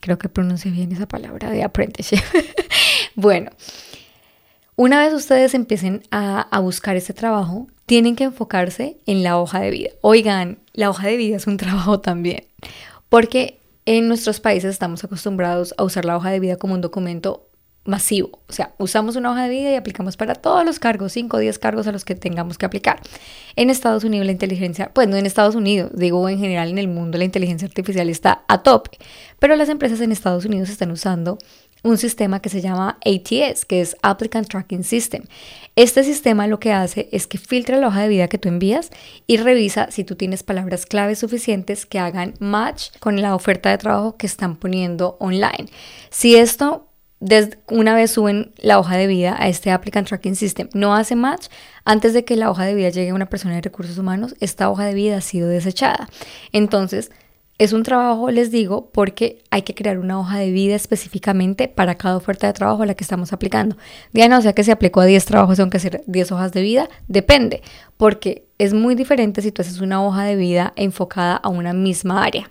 Creo 0.00 0.18
que 0.18 0.28
pronuncie 0.28 0.70
bien 0.70 0.92
esa 0.92 1.06
palabra 1.06 1.50
de 1.50 1.62
apprenticeship. 1.62 2.24
bueno, 3.16 3.50
una 4.76 5.04
vez 5.04 5.12
ustedes 5.12 5.54
empiecen 5.54 6.02
a, 6.10 6.40
a 6.40 6.60
buscar 6.60 6.96
ese 6.96 7.12
trabajo, 7.12 7.66
tienen 7.86 8.14
que 8.14 8.24
enfocarse 8.24 8.98
en 9.04 9.22
la 9.22 9.38
hoja 9.38 9.60
de 9.60 9.70
vida. 9.70 9.90
Oigan, 10.00 10.58
la 10.72 10.88
hoja 10.88 11.08
de 11.08 11.16
vida 11.16 11.36
es 11.36 11.46
un 11.46 11.56
trabajo 11.58 12.00
también, 12.00 12.46
porque 13.08 13.59
en 13.86 14.08
nuestros 14.08 14.40
países 14.40 14.70
estamos 14.70 15.04
acostumbrados 15.04 15.74
a 15.78 15.84
usar 15.84 16.04
la 16.04 16.16
hoja 16.16 16.30
de 16.30 16.40
vida 16.40 16.56
como 16.56 16.74
un 16.74 16.80
documento 16.80 17.50
masivo. 17.84 18.40
O 18.48 18.52
sea, 18.52 18.74
usamos 18.78 19.16
una 19.16 19.30
hoja 19.30 19.44
de 19.44 19.48
vida 19.48 19.70
y 19.72 19.74
aplicamos 19.74 20.16
para 20.16 20.34
todos 20.34 20.64
los 20.64 20.78
cargos, 20.78 21.12
5 21.12 21.36
o 21.36 21.40
10 21.40 21.58
cargos 21.58 21.86
a 21.86 21.92
los 21.92 22.04
que 22.04 22.14
tengamos 22.14 22.58
que 22.58 22.66
aplicar. 22.66 23.00
En 23.56 23.70
Estados 23.70 24.04
Unidos 24.04 24.26
la 24.26 24.32
inteligencia, 24.32 24.90
pues 24.92 25.08
no 25.08 25.16
en 25.16 25.26
Estados 25.26 25.54
Unidos, 25.54 25.90
digo 25.94 26.28
en 26.28 26.38
general 26.38 26.68
en 26.70 26.78
el 26.78 26.88
mundo 26.88 27.18
la 27.18 27.24
inteligencia 27.24 27.66
artificial 27.66 28.08
está 28.08 28.44
a 28.48 28.62
tope, 28.62 28.98
pero 29.38 29.56
las 29.56 29.68
empresas 29.68 30.00
en 30.00 30.12
Estados 30.12 30.44
Unidos 30.44 30.68
están 30.68 30.90
usando 30.90 31.38
un 31.82 31.98
sistema 31.98 32.40
que 32.40 32.48
se 32.48 32.60
llama 32.60 32.98
ATS, 33.04 33.64
que 33.64 33.80
es 33.80 33.96
Applicant 34.02 34.48
Tracking 34.48 34.84
System. 34.84 35.24
Este 35.76 36.04
sistema 36.04 36.46
lo 36.46 36.60
que 36.60 36.72
hace 36.72 37.08
es 37.12 37.26
que 37.26 37.38
filtra 37.38 37.78
la 37.78 37.88
hoja 37.88 38.02
de 38.02 38.08
vida 38.08 38.28
que 38.28 38.38
tú 38.38 38.48
envías 38.48 38.90
y 39.26 39.38
revisa 39.38 39.90
si 39.90 40.04
tú 40.04 40.16
tienes 40.16 40.42
palabras 40.42 40.86
claves 40.86 41.18
suficientes 41.18 41.86
que 41.86 41.98
hagan 41.98 42.34
match 42.38 42.90
con 42.98 43.20
la 43.20 43.34
oferta 43.34 43.70
de 43.70 43.78
trabajo 43.78 44.16
que 44.16 44.26
están 44.26 44.56
poniendo 44.56 45.16
online. 45.20 45.66
Si 46.10 46.36
esto 46.36 46.86
una 47.68 47.94
vez 47.94 48.12
suben 48.12 48.52
la 48.56 48.78
hoja 48.78 48.96
de 48.96 49.06
vida 49.06 49.36
a 49.38 49.48
este 49.48 49.70
Applicant 49.70 50.08
Tracking 50.08 50.36
System, 50.36 50.68
no 50.72 50.94
hace 50.94 51.16
match, 51.16 51.48
antes 51.84 52.14
de 52.14 52.24
que 52.24 52.34
la 52.34 52.50
hoja 52.50 52.64
de 52.64 52.74
vida 52.74 52.88
llegue 52.88 53.10
a 53.10 53.14
una 53.14 53.28
persona 53.28 53.54
de 53.54 53.60
recursos 53.60 53.98
humanos, 53.98 54.34
esta 54.40 54.70
hoja 54.70 54.86
de 54.86 54.94
vida 54.94 55.18
ha 55.18 55.20
sido 55.20 55.48
desechada. 55.48 56.08
Entonces, 56.52 57.10
es 57.60 57.74
un 57.74 57.82
trabajo, 57.82 58.30
les 58.30 58.50
digo, 58.50 58.88
porque 58.90 59.42
hay 59.50 59.60
que 59.60 59.74
crear 59.74 59.98
una 59.98 60.18
hoja 60.18 60.38
de 60.38 60.50
vida 60.50 60.74
específicamente 60.74 61.68
para 61.68 61.94
cada 61.96 62.16
oferta 62.16 62.46
de 62.46 62.54
trabajo 62.54 62.84
a 62.84 62.86
la 62.86 62.94
que 62.94 63.04
estamos 63.04 63.34
aplicando. 63.34 63.76
Diana, 64.14 64.38
o 64.38 64.40
sea 64.40 64.54
que 64.54 64.64
se 64.64 64.72
aplicó 64.72 65.02
a 65.02 65.04
10 65.04 65.22
trabajos, 65.26 65.58
son 65.58 65.68
que 65.68 65.78
ser 65.78 66.02
10 66.06 66.32
hojas 66.32 66.52
de 66.52 66.62
vida, 66.62 66.88
depende, 67.06 67.60
porque 67.98 68.46
es 68.56 68.72
muy 68.72 68.94
diferente 68.94 69.42
si 69.42 69.52
tú 69.52 69.60
haces 69.60 69.82
una 69.82 70.02
hoja 70.02 70.24
de 70.24 70.36
vida 70.36 70.72
enfocada 70.74 71.36
a 71.36 71.50
una 71.50 71.74
misma 71.74 72.24
área. 72.24 72.48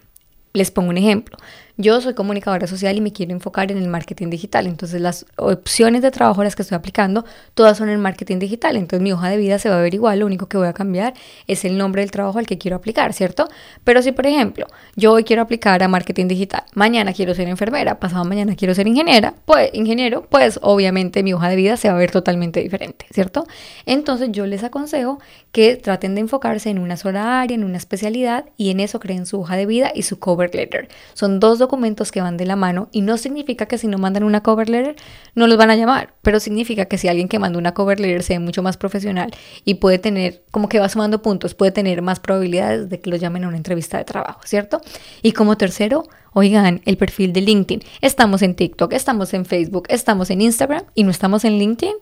Les 0.54 0.70
pongo 0.70 0.92
un 0.92 0.98
ejemplo. 0.98 1.38
Yo 1.82 2.02
soy 2.02 2.14
comunicadora 2.14 2.68
social 2.68 2.98
y 2.98 3.00
me 3.00 3.14
quiero 3.14 3.32
enfocar 3.32 3.72
en 3.72 3.78
el 3.78 3.88
marketing 3.88 4.30
digital. 4.30 4.68
Entonces 4.68 5.00
las 5.00 5.26
opciones 5.38 6.02
de 6.02 6.12
trabajo 6.12 6.42
a 6.42 6.44
las 6.44 6.58
que 6.58 6.64
estoy 6.64 6.76
aplicando, 6.76 7.24
todas 7.54 7.78
son 7.78 7.88
en 7.88 8.02
marketing 8.02 8.38
digital. 8.38 8.76
Entonces 8.76 9.02
mi 9.02 9.14
hoja 9.14 9.30
de 9.30 9.38
vida 9.38 9.60
se 9.60 9.70
va 9.70 9.78
a 9.78 9.82
ver 9.82 9.94
igual. 9.94 10.20
Lo 10.20 10.26
único 10.26 10.50
que 10.50 10.58
voy 10.58 10.68
a 10.68 10.74
cambiar 10.74 11.14
es 11.48 11.64
el 11.64 11.78
nombre 11.78 12.02
del 12.02 12.12
trabajo 12.12 12.38
al 12.38 12.48
que 12.48 12.58
quiero 12.58 12.76
aplicar, 12.76 13.14
¿cierto? 13.14 13.48
Pero 13.86 14.02
si, 14.02 14.12
por 14.12 14.28
ejemplo, 14.28 14.68
yo 14.98 15.14
hoy 15.14 15.24
quiero 15.24 15.42
aplicar 15.42 15.82
a 15.82 15.88
marketing 15.88 16.28
digital, 16.28 16.64
mañana 16.74 17.14
quiero 17.14 17.34
ser 17.34 17.48
enfermera, 17.48 17.98
pasado 17.98 18.26
mañana 18.26 18.58
quiero 18.58 18.76
ser 18.76 18.86
ingeniera, 18.86 19.36
pues 19.46 19.70
ingeniero, 19.72 20.24
pues 20.30 20.60
obviamente 20.62 21.24
mi 21.24 21.32
hoja 21.32 21.48
de 21.48 21.56
vida 21.56 21.78
se 21.78 21.88
va 21.88 21.96
a 21.96 21.98
ver 21.98 22.12
totalmente 22.12 22.60
diferente, 22.60 23.06
¿cierto? 23.14 23.48
Entonces 23.86 24.34
yo 24.34 24.46
les 24.46 24.66
aconsejo 24.66 25.20
que 25.54 25.78
traten 25.78 26.14
de 26.14 26.20
enfocarse 26.20 26.70
en 26.72 26.80
una 26.80 26.98
sola 26.98 27.40
área, 27.40 27.56
en 27.56 27.64
una 27.64 27.78
especialidad 27.78 28.44
y 28.58 28.70
en 28.70 28.82
eso 28.82 29.00
creen 29.00 29.26
su 29.26 29.40
hoja 29.40 29.56
de 29.56 29.66
vida 29.66 29.94
y 29.96 30.02
su 30.02 30.20
cover 30.20 30.54
letter. 30.54 30.90
Son 31.14 31.40
dos 31.40 31.58
documentos 31.58 31.69
que 32.12 32.22
van 32.22 32.38
de 32.38 32.46
la 32.46 32.56
mano 32.56 32.90
y 32.92 33.02
no 33.02 33.18
significa 33.18 33.66
que 33.66 33.78
si 33.78 33.88
no 33.88 33.98
mandan 33.98 34.24
una 34.24 34.42
cover 34.42 34.70
letter 34.70 34.96
no 35.36 35.48
los 35.48 35.58
van 35.58 35.70
a 35.70 35.76
llamar, 35.76 36.14
pero 36.22 36.40
significa 36.40 36.86
que 36.86 36.98
si 36.98 37.08
alguien 37.08 37.28
que 37.28 37.40
manda 37.40 37.60
una 37.60 37.74
cover 37.74 38.00
letter 38.00 38.24
se 38.24 38.34
ve 38.34 38.40
mucho 38.40 38.64
más 38.64 38.78
profesional 38.78 39.32
y 39.66 39.76
puede 39.76 40.00
tener, 40.00 40.44
como 40.52 40.70
que 40.70 40.80
va 40.80 40.90
sumando 40.90 41.22
puntos, 41.22 41.56
puede 41.56 41.72
tener 41.72 42.02
más 42.02 42.20
probabilidades 42.20 42.90
de 42.90 43.00
que 43.00 43.10
lo 43.10 43.16
llamen 43.16 43.44
a 43.44 43.48
una 43.48 43.58
entrevista 43.58 43.98
de 43.98 44.06
trabajo, 44.06 44.42
¿cierto? 44.46 44.82
Y 45.22 45.34
como 45.34 45.58
tercero, 45.58 46.04
oigan, 46.34 46.82
el 46.86 46.98
perfil 46.98 47.34
de 47.34 47.42
LinkedIn. 47.42 47.84
Estamos 48.02 48.42
en 48.42 48.56
TikTok, 48.56 48.94
estamos 48.94 49.34
en 49.34 49.46
Facebook, 49.46 49.86
estamos 49.90 50.30
en 50.30 50.42
Instagram 50.42 50.84
y 50.96 51.04
no 51.04 51.12
estamos 51.12 51.46
en 51.46 51.60
LinkedIn. 51.60 51.96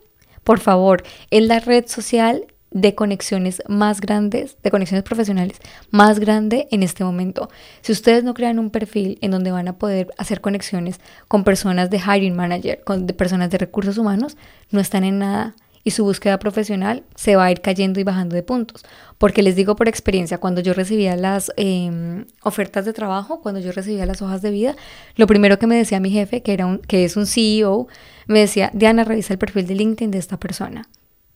Por 0.43 0.59
favor, 0.59 1.03
es 1.29 1.43
la 1.43 1.59
red 1.59 1.85
social 1.87 2.45
de 2.77 2.93
conexiones 2.93 3.63
más 3.67 4.01
grandes, 4.01 4.57
de 4.61 4.71
conexiones 4.71 5.03
profesionales 5.03 5.57
más 5.89 6.19
grande 6.19 6.67
en 6.71 6.83
este 6.83 7.03
momento. 7.03 7.49
Si 7.81 7.91
ustedes 7.91 8.23
no 8.23 8.33
crean 8.33 8.59
un 8.59 8.69
perfil 8.69 9.17
en 9.21 9.31
donde 9.31 9.51
van 9.51 9.67
a 9.67 9.77
poder 9.77 10.09
hacer 10.17 10.41
conexiones 10.41 10.99
con 11.27 11.43
personas 11.43 11.89
de 11.89 11.99
hiring 11.99 12.35
manager, 12.35 12.81
con 12.83 13.07
de 13.07 13.13
personas 13.13 13.49
de 13.49 13.57
recursos 13.57 13.97
humanos, 13.97 14.37
no 14.69 14.79
están 14.79 15.03
en 15.03 15.19
nada 15.19 15.55
y 15.83 15.91
su 15.91 16.03
búsqueda 16.03 16.37
profesional 16.37 17.03
se 17.15 17.35
va 17.35 17.45
a 17.45 17.51
ir 17.51 17.61
cayendo 17.61 17.99
y 17.99 18.03
bajando 18.03 18.35
de 18.35 18.43
puntos. 18.43 18.85
Porque 19.17 19.41
les 19.41 19.55
digo 19.55 19.75
por 19.75 19.87
experiencia, 19.87 20.37
cuando 20.37 20.61
yo 20.61 20.73
recibía 20.73 21.15
las 21.15 21.51
em, 21.55 22.25
ofertas 22.43 22.85
de 22.85 22.93
trabajo, 22.93 23.41
cuando 23.41 23.59
yo 23.59 23.71
recibía 23.71 24.05
las 24.05 24.21
hojas 24.21 24.41
de 24.41 24.51
vida, 24.51 24.75
lo 25.15 25.25
primero 25.25 25.57
que 25.57 25.65
me 25.65 25.77
decía 25.77 25.99
mi 25.99 26.11
jefe, 26.11 26.43
que, 26.43 26.53
era 26.53 26.65
un, 26.65 26.79
que 26.79 27.05
es 27.05 27.15
un 27.15 27.25
CEO, 27.25 27.87
me 28.27 28.39
decía, 28.39 28.69
Diana, 28.73 29.03
revisa 29.03 29.33
el 29.33 29.39
perfil 29.39 29.65
de 29.65 29.75
LinkedIn 29.75 30.11
de 30.11 30.17
esta 30.17 30.37
persona. 30.37 30.87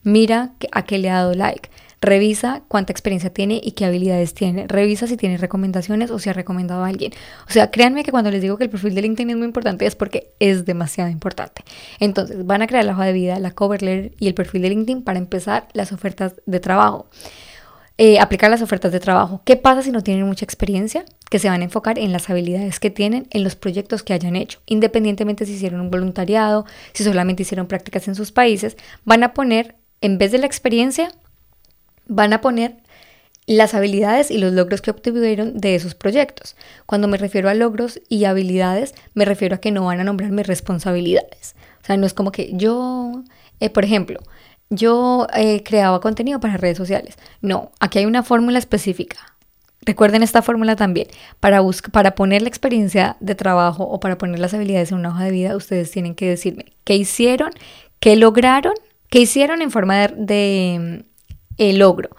Mira 0.03 0.53
a 0.72 0.86
qué 0.86 0.98
le 0.98 1.10
ha 1.10 1.15
dado 1.15 1.34
like. 1.34 1.70
Revisa 2.03 2.63
cuánta 2.67 2.91
experiencia 2.91 3.31
tiene 3.31 3.62
y 3.63 3.74
qué 3.74 3.86
habilidades 3.86 4.34
tiene. 4.34 4.65
Revisa 4.67 5.05
si 5.05 5.17
tiene 5.17 5.38
recomendaciones 5.38 6.10
o 6.10 6.17
si 6.17 6.29
ha 6.31 6.34
recomendado 6.34 6.84
a 6.84 6.88
alguien. 6.88 7.12
O 7.48 7.51
sea, 7.51 7.70
créanme 7.70 8.03
que 8.03 8.10
cuando 8.10 8.31
les 8.31 8.41
digo 8.41 8.58
que 8.58 8.63
el 8.63 8.72
perfil 8.72 8.96
de 8.96 9.03
LinkedIn 9.03 9.29
es 9.29 9.38
muy 9.38 9.46
importante 9.46 9.86
es 9.86 9.96
porque 9.96 10.34
es 10.39 10.65
demasiado 10.65 11.12
importante. 11.12 11.63
Entonces, 12.00 12.43
van 12.43 12.63
a 12.63 12.67
crear 12.67 12.86
la 12.86 12.93
hoja 12.93 13.05
de 13.05 13.13
vida, 13.13 13.39
la 13.39 13.51
cover 13.51 13.84
letter 13.84 14.13
y 14.20 14.27
el 14.27 14.34
perfil 14.34 14.63
de 14.63 14.70
LinkedIn 14.70 15.03
para 15.03 15.20
empezar 15.20 15.67
las 15.74 15.91
ofertas 15.91 16.41
de 16.48 16.60
trabajo. 16.60 17.08
Eh, 18.00 18.20
aplicar 18.20 18.50
las 18.50 18.63
ofertas 18.63 18.91
de 18.91 19.00
trabajo. 19.00 19.43
¿Qué 19.46 19.58
pasa 19.58 19.84
si 19.84 19.91
no 19.91 20.01
tienen 20.01 20.25
mucha 20.25 20.43
experiencia? 20.43 21.05
Que 21.29 21.38
se 21.38 21.50
van 21.50 21.62
a 21.62 21.65
enfocar 21.65 22.00
en 22.00 22.12
las 22.12 22.31
habilidades 22.31 22.79
que 22.79 22.89
tienen, 22.89 23.27
en 23.29 23.43
los 23.43 23.55
proyectos 23.55 24.01
que 24.01 24.13
hayan 24.13 24.36
hecho. 24.36 24.60
Independientemente 24.65 25.46
si 25.46 25.53
hicieron 25.53 25.81
un 25.81 25.91
voluntariado, 25.91 26.65
si 26.93 27.03
solamente 27.03 27.43
hicieron 27.43 27.67
prácticas 27.67 28.08
en 28.08 28.15
sus 28.15 28.31
países, 28.31 28.75
van 29.05 29.24
a 29.24 29.36
poner 29.36 29.75
en 30.01 30.17
vez 30.17 30.31
de 30.31 30.39
la 30.39 30.46
experiencia, 30.46 31.12
van 32.08 32.34
a 32.34 32.41
poner 32.41 32.77
las 33.48 33.74
habilidades 33.74 34.31
y 34.31 34.38
los 34.38 34.53
logros 34.53 34.81
que 34.81 34.91
obtuvieron 34.91 35.58
de 35.58 35.75
esos 35.75 35.96
proyectos. 35.96 36.55
Cuando 36.86 37.08
me 37.08 37.17
refiero 37.17 37.50
a 37.50 37.53
logros 37.53 38.01
y 38.08 38.25
habilidades, 38.25 38.93
me 39.13 39.25
refiero 39.25 39.55
a 39.55 39.58
que 39.60 39.72
no 39.72 39.86
van 39.86 40.00
a 40.00 40.03
nombrar 40.03 40.31
mis 40.31 40.48
responsabilidades. 40.48 41.55
O 41.81 41.86
sea, 41.86 41.98
no 41.98 42.05
es 42.05 42.13
como 42.13 42.31
que 42.31 42.51
yo, 42.53 43.24
eh, 43.60 43.70
por 43.70 43.84
ejemplo, 43.84 44.20
yo 44.70 45.27
eh, 45.36 45.63
creaba 45.63 46.00
contenido 46.00 46.39
para 46.39 46.58
redes 46.58 46.77
sociales. 46.77 47.17
No, 47.41 47.72
aquí 47.79 48.00
hay 48.00 48.05
una 48.05 48.24
fórmula 48.24 48.60
específica. 48.60 49.17
Recuerden 49.84 50.22
esta 50.22 50.43
fórmula 50.43 50.75
también. 50.75 51.08
Para, 51.39 51.62
para 51.91 52.15
poner 52.15 52.43
la 52.43 52.48
experiencia 52.48 53.17
de 53.20 53.36
trabajo 53.36 53.84
o 53.84 54.00
para 54.00 54.17
poner 54.17 54.39
las 54.39 54.53
habilidades 54.53 54.91
en 54.91 55.00
una 55.00 55.10
hoja 55.10 55.25
de 55.25 55.31
vida, 55.31 55.55
ustedes 55.55 55.89
tienen 55.89 56.13
que 56.13 56.29
decirme 56.29 56.65
qué 56.84 56.96
hicieron, 56.96 57.51
qué 58.00 58.15
lograron, 58.15 58.75
qué 59.11 59.19
hicieron 59.19 59.61
en 59.61 59.69
forma 59.69 60.07
de, 60.07 61.03
mm, 61.59 61.77
logro, 61.77 62.09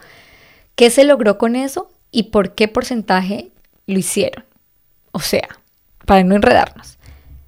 qué 0.76 0.90
se 0.90 1.02
logró 1.02 1.38
con 1.38 1.56
eso 1.56 1.90
y 2.12 2.24
por 2.24 2.54
qué 2.54 2.68
porcentaje 2.68 3.50
lo 3.86 3.98
hicieron. 3.98 4.44
O 5.10 5.18
sea, 5.18 5.48
para 6.06 6.22
no 6.22 6.36
enredarnos. 6.36 6.98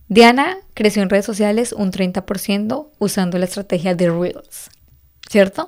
Diana 0.09 0.57
creció 0.73 1.03
en 1.03 1.11
redes 1.11 1.27
sociales 1.27 1.73
un 1.73 1.93
30% 1.93 2.91
usando 2.99 3.39
la 3.39 3.45
estrategia 3.45 3.95
de 3.95 4.11
Reels, 4.11 4.71
¿cierto? 5.31 5.67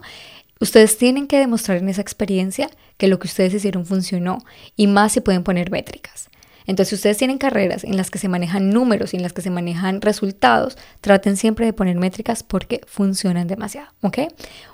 Ustedes 0.59 0.97
tienen 0.97 1.27
que 1.27 1.39
demostrar 1.39 1.77
en 1.77 1.89
esa 1.89 2.01
experiencia 2.01 2.71
que 2.97 3.09
lo 3.09 3.19
que 3.19 3.29
ustedes 3.29 3.53
hicieron 3.55 3.85
funcionó 3.85 4.39
y 4.75 4.87
más 4.87 5.13
si 5.13 5.21
pueden 5.21 5.45
poner 5.45 5.71
métricas. 5.71 6.31
Entonces, 6.67 6.89
si 6.91 6.95
ustedes 6.97 7.19
tienen 7.19 7.39
carreras 7.39 7.85
en 7.85 7.97
las 7.97 8.11
que 8.11 8.19
se 8.19 8.29
manejan 8.29 8.71
números 8.71 9.15
y 9.15 9.17
en 9.17 9.23
las 9.23 9.33
que 9.33 9.43
se 9.43 9.51
manejan 9.51 10.01
resultados, 10.01 10.77
traten 11.01 11.37
siempre 11.37 11.67
de 11.67 11.73
poner 11.73 11.97
métricas 11.97 12.43
porque 12.43 12.81
funcionan 12.87 13.47
demasiado, 13.47 13.89
¿ok? 14.03 14.19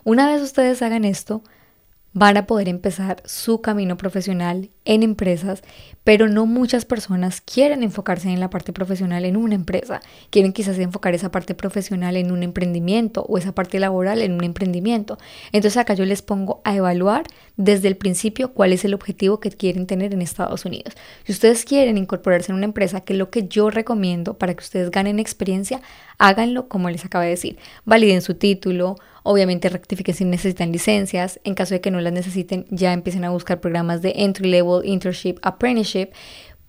Una 0.05 0.27
vez 0.27 0.43
ustedes 0.43 0.83
hagan 0.83 1.05
esto, 1.05 1.43
van 2.13 2.37
a 2.37 2.47
poder 2.47 2.69
empezar 2.69 3.23
su 3.25 3.61
camino 3.61 3.97
profesional 3.97 4.71
en 4.85 5.03
empresas, 5.03 5.63
pero 6.05 6.29
no 6.29 6.47
muchas 6.47 6.85
personas 6.85 7.41
quieren 7.41 7.83
enfocarse 7.83 8.29
en 8.29 8.41
la 8.41 8.51
parte 8.51 8.73
profesional 8.73 9.25
en 9.25 9.37
una 9.37 9.55
empresa, 9.55 10.01
quieren 10.31 10.53
quizás 10.53 10.79
enfocar 10.79 11.15
esa 11.15 11.31
parte 11.31 11.55
profesional 11.55 12.17
en 12.17 12.33
un 12.33 12.43
emprendimiento 12.43 13.25
o 13.29 13.39
esa 13.39 13.55
parte 13.55 13.79
laboral 13.79 14.21
en 14.23 14.33
un 14.33 14.45
emprendimiento. 14.45 15.19
Entonces 15.53 15.77
acá 15.77 15.95
yo 15.95 16.05
les 16.05 16.23
pongo 16.23 16.61
a 16.65 16.75
evaluar 16.75 17.25
desde 17.57 17.89
el 17.89 17.97
principio 17.97 18.53
cuál 18.53 18.73
es 18.73 18.85
el 18.85 18.95
objetivo 18.95 19.39
que 19.39 19.51
quieren 19.51 19.87
tener 19.87 20.13
en 20.13 20.23
Estados 20.23 20.65
Unidos. 20.65 20.95
Si 21.25 21.33
ustedes 21.33 21.65
quieren 21.65 21.99
incorporarse 21.99 22.51
en 22.51 22.57
una 22.57 22.67
empresa, 22.67 23.03
que 23.03 23.13
es 23.13 23.19
lo 23.19 23.31
que 23.31 23.47
yo 23.47 23.71
recomiendo 23.71 24.39
para 24.39 24.55
que 24.55 24.65
ustedes 24.65 24.91
ganen 24.91 25.19
experiencia, 25.19 25.81
háganlo 26.19 26.69
como 26.69 26.91
les 26.91 27.05
acabo 27.05 27.23
de 27.23 27.31
decir, 27.31 27.59
validen 27.85 28.23
su 28.23 28.35
título, 28.35 28.97
Obviamente 29.25 29.69
rectifiquen 29.69 30.15
si 30.15 30.25
necesitan 30.25 30.73
licencias. 30.73 31.41
En 31.45 31.55
caso 31.55 31.75
de 31.75 31.81
que 31.81 31.91
no 31.91 32.01
las 32.01 32.13
necesiten, 32.13 32.67
ya 32.71 32.93
empiecen 32.93 33.25
a 33.25 33.31
buscar 33.31 33.61
programas 33.61 34.03
de 34.03 34.15
entry 34.17 34.51
level, 34.51 34.72
internship, 34.83 35.39
apprenticeship. 35.43 36.13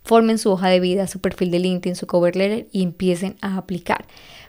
Formen 0.03 0.37
su 0.37 0.51
hoja 0.51 0.67
de 0.67 0.81
vida, 0.81 1.07
su 1.07 1.21
perfil 1.21 1.49
de 1.49 1.59
LinkedIn, 1.59 1.95
su 1.95 2.07
cover 2.07 2.35
letter 2.35 2.67
y 2.73 2.83
empiecen 2.83 3.37
a 3.39 3.57
aplicar. 3.57 4.05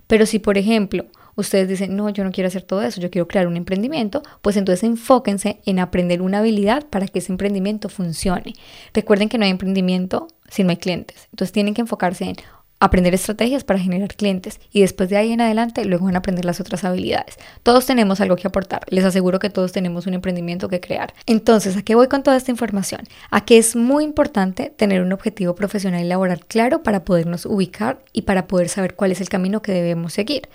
Pero 0.09 0.27
si, 0.27 0.41
por 0.41 0.59
ejemplo, 0.59 1.07
ustedes 1.37 1.69
dicen, 1.69 1.97
no, 1.97 2.09
yo 2.11 2.25
no 2.25 2.33
quiero 2.33 2.49
hacer 2.49 2.63
todo 2.63 2.83
eso, 2.83 3.01
yo 3.01 3.11
quiero 3.11 3.29
crear 3.29 3.47
un 3.47 3.57
emprendimiento, 3.57 4.23
pues 4.43 4.57
entonces 4.57 4.83
enfóquense 4.85 5.61
en 5.65 5.79
aprender 5.79 6.23
una 6.23 6.41
habilidad 6.41 6.87
para 6.89 7.07
que 7.07 7.21
ese 7.21 7.33
emprendimiento 7.33 7.89
funcione. 7.89 8.55
Recuerden 8.93 9.29
que 9.29 9.39
no 9.39 9.45
hay 9.45 9.51
emprendimiento 9.51 10.29
si 10.49 10.65
no 10.65 10.71
hay 10.71 10.77
clientes. 10.77 11.29
Entonces 11.31 11.53
tienen 11.53 11.75
que 11.75 11.83
enfocarse 11.83 12.25
en, 12.25 12.37
aprender 12.85 13.15
estrategias 13.15 13.65
para 13.65 13.79
generar 13.79 14.15
clientes 14.15 14.61
y 14.71 14.83
después 14.83 15.09
de 15.09 15.17
ahí 15.17 15.33
en 15.33 15.41
adelante 15.41 15.85
luego 15.85 16.05
van 16.05 16.17
a 16.17 16.19
aprender 16.19 16.45
las 16.45 16.61
otras 16.61 16.85
habilidades. 16.85 17.39
Todos 17.63 17.87
tenemos 17.87 18.21
algo 18.21 18.37
que 18.37 18.47
aportar, 18.47 18.83
les 18.89 19.05
aseguro 19.05 19.39
que 19.39 19.49
todos 19.49 19.73
tenemos 19.73 20.07
un 20.07 20.15
emprendimiento 20.15 20.69
que 20.69 20.81
crear. 20.81 21.15
Entonces, 21.27 21.77
¿a 21.77 21.83
qué 21.83 21.95
voy 21.95 22.09
con 22.09 22.23
toda 22.23 22.37
esta 22.37 22.51
información? 22.51 23.01
A 23.31 23.45
que 23.45 23.57
es 23.57 23.75
muy 23.75 24.05
importante 24.05 24.73
tener 24.77 25.01
un 25.01 25.13
objetivo 25.13 25.55
profesional 25.55 26.03
y 26.03 26.09
laboral 26.09 26.45
claro 26.45 26.83
para 26.83 27.05
podernos 27.05 27.47
ubicar 27.47 28.05
y 28.13 28.23
para 28.23 28.47
poder 28.47 28.69
saber 28.69 28.95
cuál 28.95 29.13
es 29.13 29.21
el 29.21 29.31
camino 29.31 29.63
que 29.63 29.73
debemos 29.73 30.13
seguir. 30.13 30.49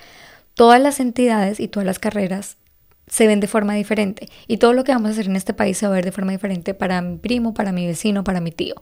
Todas 0.54 0.80
las 0.80 1.00
entidades 1.00 1.60
y 1.60 1.68
todas 1.68 1.88
las 1.88 2.00
carreras 2.00 2.58
se 3.08 3.26
ven 3.26 3.40
de 3.40 3.48
forma 3.48 3.74
diferente 3.74 4.30
y 4.48 4.58
todo 4.58 4.74
lo 4.74 4.84
que 4.84 4.92
vamos 4.92 5.10
a 5.10 5.12
hacer 5.14 5.26
en 5.26 5.36
este 5.36 5.56
país 5.56 5.80
se 5.80 5.88
va 5.88 5.94
a 5.94 5.96
ver 5.96 6.06
de 6.06 6.12
forma 6.12 6.32
diferente 6.32 6.76
para 6.76 7.02
mi 7.02 7.18
primo, 7.18 7.56
para 7.56 7.72
mi 7.72 7.88
vecino, 7.88 8.24
para 8.24 8.40
mi 8.40 8.52
tío. 8.52 8.76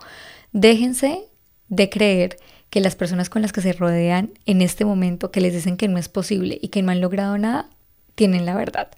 Déjense 0.51 1.21
de 1.69 1.89
creer 1.89 2.37
que 2.69 2.81
las 2.81 2.95
personas 2.95 3.29
con 3.29 3.41
las 3.41 3.53
que 3.53 3.61
se 3.61 3.73
rodean 3.73 4.31
en 4.45 4.61
este 4.61 4.85
momento, 4.85 5.31
que 5.31 5.41
les 5.41 5.53
dicen 5.53 5.77
que 5.77 5.87
no 5.87 5.97
es 5.97 6.09
posible 6.09 6.59
y 6.61 6.67
que 6.69 6.81
no 6.81 6.91
han 6.91 7.01
logrado 7.01 7.37
nada, 7.37 7.69
tienen 8.15 8.45
la 8.45 8.55
verdad. 8.55 8.89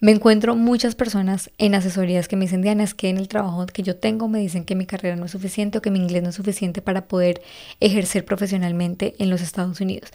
Me 0.00 0.10
encuentro 0.10 0.56
muchas 0.56 0.96
personas 0.96 1.50
en 1.58 1.76
asesorías 1.76 2.26
que 2.26 2.34
me 2.34 2.46
dicen, 2.46 2.60
Diana, 2.60 2.82
es 2.82 2.92
que 2.92 3.08
en 3.08 3.18
el 3.18 3.28
trabajo 3.28 3.64
que 3.66 3.84
yo 3.84 3.96
tengo 3.96 4.26
me 4.26 4.40
dicen 4.40 4.64
que 4.64 4.74
mi 4.74 4.84
carrera 4.84 5.14
no 5.14 5.26
es 5.26 5.30
suficiente 5.30 5.78
o 5.78 5.82
que 5.82 5.92
mi 5.92 6.00
inglés 6.00 6.24
no 6.24 6.30
es 6.30 6.34
suficiente 6.34 6.82
para 6.82 7.06
poder 7.06 7.40
ejercer 7.78 8.24
profesionalmente 8.24 9.14
en 9.18 9.30
los 9.30 9.40
Estados 9.40 9.80
Unidos. 9.80 10.10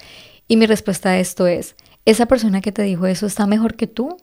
Y 0.48 0.58
mi 0.58 0.66
respuesta 0.66 1.12
a 1.12 1.20
esto 1.20 1.48
es, 1.48 1.76
esa 2.06 2.26
persona 2.26 2.60
que 2.60 2.74
te 2.74 2.82
dijo 2.82 3.08
eso 3.08 3.26
está 3.26 3.48
mejor 3.48 3.76
que 3.76 3.88
tú, 3.88 4.18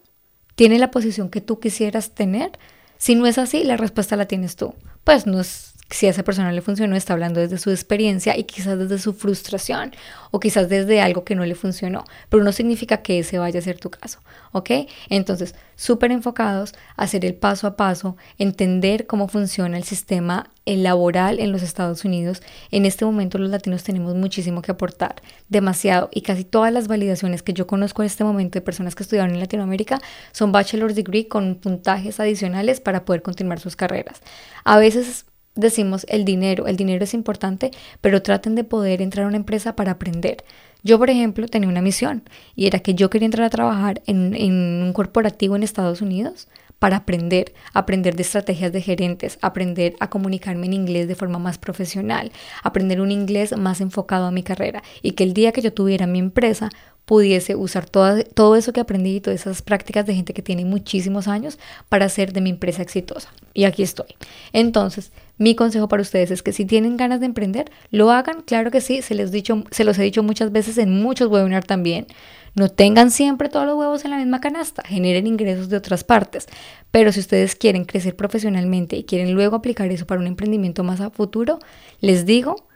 tiene 0.55 0.79
la 0.79 0.90
posición 0.90 1.31
que 1.31 1.40
tú 1.40 1.61
quisieras 1.61 2.11
tener. 2.11 2.53
Si 2.98 3.14
no 3.14 3.27
es 3.27 3.38
así, 3.38 3.64
la 3.64 3.77
respuesta 3.77 4.16
la 4.16 4.27
tienes 4.27 4.57
tú. 4.57 4.74
Pues 5.03 5.27
no 5.27 5.40
es 5.40 5.73
si 5.90 6.07
a 6.07 6.11
esa 6.11 6.25
persona 6.25 6.51
le 6.51 6.62
funcionó, 6.62 6.97
está 6.97 7.12
hablando 7.12 7.40
desde 7.40 7.59
su 7.59 7.70
experiencia 7.70 8.37
y 8.37 8.44
quizás 8.44 8.79
desde 8.79 8.99
su 8.99 9.12
frustración 9.12 9.92
o 10.31 10.40
quizás 10.40 10.68
desde 10.68 11.01
algo 11.01 11.25
que 11.25 11.35
no 11.35 11.44
le 11.44 11.55
funcionó, 11.55 12.05
pero 12.29 12.42
no 12.42 12.53
significa 12.53 13.03
que 13.03 13.20
ese 13.20 13.38
vaya 13.38 13.61
a 13.61 13.62
ser 13.62 13.79
tu 13.79 13.90
caso, 13.90 14.18
¿ok? 14.53 14.70
Entonces, 15.09 15.55
súper 15.77 16.11
enfocados 16.11 16.75
hacer 16.97 17.25
el 17.25 17.35
paso 17.35 17.66
a 17.66 17.77
paso, 17.77 18.16
entender 18.38 19.07
cómo 19.07 19.29
funciona 19.29 19.77
el 19.77 19.85
sistema 19.85 20.51
laboral 20.66 21.38
en 21.38 21.53
los 21.53 21.62
Estados 21.62 22.05
Unidos. 22.05 22.42
En 22.70 22.87
este 22.87 23.05
momento 23.05 23.38
los 23.38 23.51
latinos 23.51 23.85
tenemos 23.85 24.14
muchísimo 24.14 24.62
que 24.62 24.73
aportar, 24.73 25.16
demasiado, 25.49 26.09
y 26.12 26.23
casi 26.23 26.44
todas 26.44 26.73
las 26.73 26.88
validaciones 26.88 27.42
que 27.42 27.53
yo 27.53 27.66
conozco 27.66 28.03
en 28.03 28.07
este 28.07 28.25
momento 28.25 28.59
de 28.59 28.62
personas 28.62 28.94
que 28.94 29.03
estudiaron 29.03 29.35
en 29.35 29.40
Latinoamérica 29.40 30.01
son 30.33 30.51
bachelor's 30.51 30.94
degree 30.94 31.29
con 31.29 31.57
puntajes 31.57 32.18
adicionales 32.18 32.81
para 32.81 33.05
poder 33.05 33.23
continuar 33.23 33.61
sus 33.61 33.77
carreras. 33.77 34.20
A 34.64 34.79
veces 34.79 35.27
decimos 35.55 36.07
el 36.09 36.25
dinero, 36.25 36.67
el 36.67 36.77
dinero 36.77 37.05
es 37.05 37.14
importante, 37.14 37.71
pero 38.01 38.23
traten 38.23 38.55
de 38.55 38.64
poder 38.64 39.03
entrar 39.03 39.25
a 39.25 39.29
una 39.29 39.37
empresa 39.37 39.77
para 39.77 39.93
aprender. 39.93 40.45
Yo, 40.83 40.99
por 40.99 41.09
ejemplo, 41.09 41.49
tenía 41.49 41.69
una 41.69 41.81
misión 41.81 42.23
y 42.55 42.67
era 42.67 42.81
que 42.81 42.95
yo 42.95 43.09
quería 43.09 43.27
entrar 43.27 43.47
a 43.47 43.51
trabajar 43.51 44.03
en, 44.07 44.35
en 44.35 44.83
un 44.83 44.93
corporativo 44.93 45.57
en 45.57 45.62
Estados 45.62 46.03
Unidos 46.03 46.49
para 46.79 46.99
aprender, 46.99 47.55
aprender 47.73 48.14
de 48.14 48.23
estrategias 48.23 48.71
de 48.71 48.83
gerentes, 48.83 49.38
aprender 49.40 49.95
a 50.01 50.11
comunicarme 50.11 50.67
en 50.67 50.75
inglés 50.75 51.09
de 51.09 51.14
forma 51.14 51.38
más 51.38 51.57
profesional, 51.57 52.31
aprender 52.62 53.01
un 53.01 53.11
inglés 53.11 53.57
más 53.57 53.81
enfocado 53.81 54.27
a 54.27 54.31
mi 54.31 54.43
carrera 54.43 54.83
y 55.01 55.12
que 55.12 55.25
el 55.25 55.33
día 55.33 55.53
que 55.53 55.62
yo 55.62 55.73
tuviera 55.73 56.07
mi 56.07 56.19
empresa 56.19 56.69
pudiese 57.05 57.55
usar 57.55 57.87
todo 57.87 58.57
eso 58.57 58.73
que 58.73 58.81
aprendí 58.81 59.17
y 59.17 59.21
todas 59.21 59.40
esas 59.40 59.62
prácticas 59.62 60.07
de 60.07 60.14
gente 60.14 60.33
que 60.33 60.43
tiene 60.43 60.64
muchísimos 60.64 61.29
años 61.29 61.59
para 61.88 62.07
hacer 62.07 62.33
de 62.33 62.40
mi 62.40 62.51
empresa 62.51 62.83
exitosa. 62.83 63.31
Y 63.53 63.64
aquí 63.64 63.83
estoy. 63.83 64.17
Entonces, 64.53 65.12
mi 65.37 65.55
consejo 65.55 65.88
para 65.88 66.03
ustedes 66.03 66.31
es 66.31 66.43
que 66.43 66.53
si 66.53 66.64
tienen 66.64 66.97
ganas 66.97 67.21
de 67.21 67.27
emprender, 67.27 67.71
lo 67.90 68.11
hagan, 68.11 68.43
claro 68.43 68.71
que 68.71 68.81
sí, 68.81 69.03
se, 69.03 69.14
les 69.14 69.33
dicho, 69.33 69.64
se 69.71 69.85
los 69.85 69.99
he 69.99 70.03
dicho 70.03 70.23
muchas 70.23 70.51
veces 70.51 70.79
en 70.79 71.03
muchos 71.03 71.29
webinars 71.29 71.67
también. 71.67 72.07
No 72.55 72.69
tengan 72.69 73.11
siempre 73.11 73.49
todos 73.49 73.67
los 73.67 73.77
huevos 73.77 74.05
en 74.05 74.12
la 74.12 74.17
misma 74.17 74.40
canasta, 74.40 74.83
generen 74.87 75.27
ingresos 75.27 75.69
de 75.69 75.77
otras 75.77 76.05
partes. 76.05 76.47
Pero 76.90 77.11
si 77.11 77.21
ustedes 77.21 77.57
quieren 77.57 77.85
crecer 77.85 78.14
profesionalmente 78.14 78.97
y 78.97 79.05
quieren 79.05 79.35
luego 79.35 79.57
aplicar 79.57 79.90
eso 79.90 80.07
para 80.07 80.21
un 80.21 80.29
emprendimiento 80.29 80.85
más 80.85 81.01
a 81.01 81.11
futuro, 81.11 81.59
les 82.01 82.27
digo, 82.27 82.69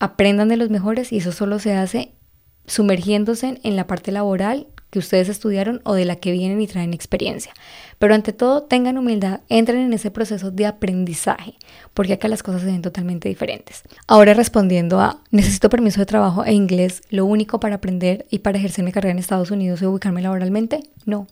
aprendan 0.00 0.48
de 0.48 0.56
los 0.56 0.70
mejores 0.70 1.12
y 1.12 1.18
eso 1.18 1.30
solo 1.30 1.60
se 1.60 1.72
hace 1.72 2.15
sumergiéndose 2.66 3.58
en 3.62 3.76
la 3.76 3.86
parte 3.86 4.12
laboral 4.12 4.66
que 4.90 4.98
ustedes 4.98 5.28
estudiaron 5.28 5.80
o 5.84 5.94
de 5.94 6.04
la 6.04 6.16
que 6.16 6.32
vienen 6.32 6.60
y 6.60 6.66
traen 6.66 6.94
experiencia. 6.94 7.52
Pero 7.98 8.14
ante 8.14 8.32
todo, 8.32 8.62
tengan 8.62 8.98
humildad, 8.98 9.40
entren 9.48 9.80
en 9.80 9.92
ese 9.92 10.10
proceso 10.10 10.50
de 10.50 10.66
aprendizaje, 10.66 11.54
porque 11.92 12.14
acá 12.14 12.28
las 12.28 12.42
cosas 12.42 12.62
se 12.62 12.68
ven 12.68 12.82
totalmente 12.82 13.28
diferentes. 13.28 13.82
Ahora 14.06 14.34
respondiendo 14.34 15.00
a, 15.00 15.22
necesito 15.30 15.70
permiso 15.70 16.00
de 16.00 16.06
trabajo 16.06 16.44
e 16.44 16.52
inglés, 16.52 17.02
lo 17.10 17.26
único 17.26 17.58
para 17.60 17.76
aprender 17.76 18.26
y 18.30 18.40
para 18.40 18.58
ejercer 18.58 18.84
mi 18.84 18.92
carrera 18.92 19.12
en 19.12 19.18
Estados 19.18 19.50
Unidos 19.50 19.82
y 19.82 19.86
ubicarme 19.86 20.22
laboralmente, 20.22 20.80
no. 21.04 21.26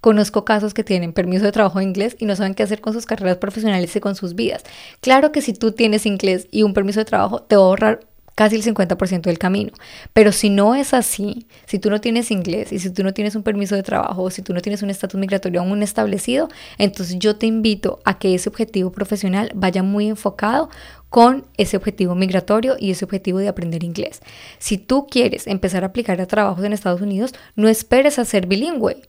Conozco 0.00 0.44
casos 0.44 0.74
que 0.74 0.84
tienen 0.84 1.12
permiso 1.12 1.44
de 1.44 1.52
trabajo 1.52 1.80
en 1.80 1.88
inglés 1.88 2.16
y 2.20 2.24
no 2.24 2.36
saben 2.36 2.54
qué 2.54 2.62
hacer 2.62 2.80
con 2.80 2.92
sus 2.92 3.04
carreras 3.04 3.38
profesionales 3.38 3.94
y 3.96 4.00
con 4.00 4.14
sus 4.14 4.34
vidas. 4.34 4.62
Claro 5.00 5.32
que 5.32 5.42
si 5.42 5.52
tú 5.52 5.72
tienes 5.72 6.06
inglés 6.06 6.46
y 6.52 6.62
un 6.62 6.72
permiso 6.72 7.00
de 7.00 7.04
trabajo, 7.04 7.42
te 7.42 7.56
va 7.56 7.62
a 7.62 7.66
ahorrar 7.66 8.00
casi 8.38 8.54
el 8.54 8.62
50% 8.62 9.22
del 9.22 9.36
camino. 9.36 9.72
Pero 10.12 10.30
si 10.30 10.48
no 10.48 10.76
es 10.76 10.94
así, 10.94 11.48
si 11.66 11.80
tú 11.80 11.90
no 11.90 12.00
tienes 12.00 12.30
inglés 12.30 12.72
y 12.72 12.78
si 12.78 12.88
tú 12.90 13.02
no 13.02 13.12
tienes 13.12 13.34
un 13.34 13.42
permiso 13.42 13.74
de 13.74 13.82
trabajo 13.82 14.22
o 14.22 14.30
si 14.30 14.42
tú 14.42 14.54
no 14.54 14.60
tienes 14.60 14.80
un 14.80 14.90
estatus 14.90 15.18
migratorio 15.18 15.60
aún 15.60 15.82
establecido, 15.82 16.48
entonces 16.78 17.18
yo 17.18 17.34
te 17.34 17.46
invito 17.46 17.98
a 18.04 18.20
que 18.20 18.36
ese 18.36 18.48
objetivo 18.48 18.92
profesional 18.92 19.50
vaya 19.56 19.82
muy 19.82 20.06
enfocado 20.06 20.70
con 21.08 21.48
ese 21.56 21.76
objetivo 21.76 22.14
migratorio 22.14 22.76
y 22.78 22.92
ese 22.92 23.04
objetivo 23.04 23.40
de 23.40 23.48
aprender 23.48 23.82
inglés. 23.82 24.20
Si 24.60 24.78
tú 24.78 25.08
quieres 25.10 25.48
empezar 25.48 25.82
a 25.82 25.88
aplicar 25.88 26.20
a 26.20 26.26
trabajos 26.26 26.64
en 26.64 26.72
Estados 26.72 27.00
Unidos, 27.00 27.34
no 27.56 27.66
esperes 27.66 28.20
a 28.20 28.24
ser 28.24 28.46
bilingüe. 28.46 29.02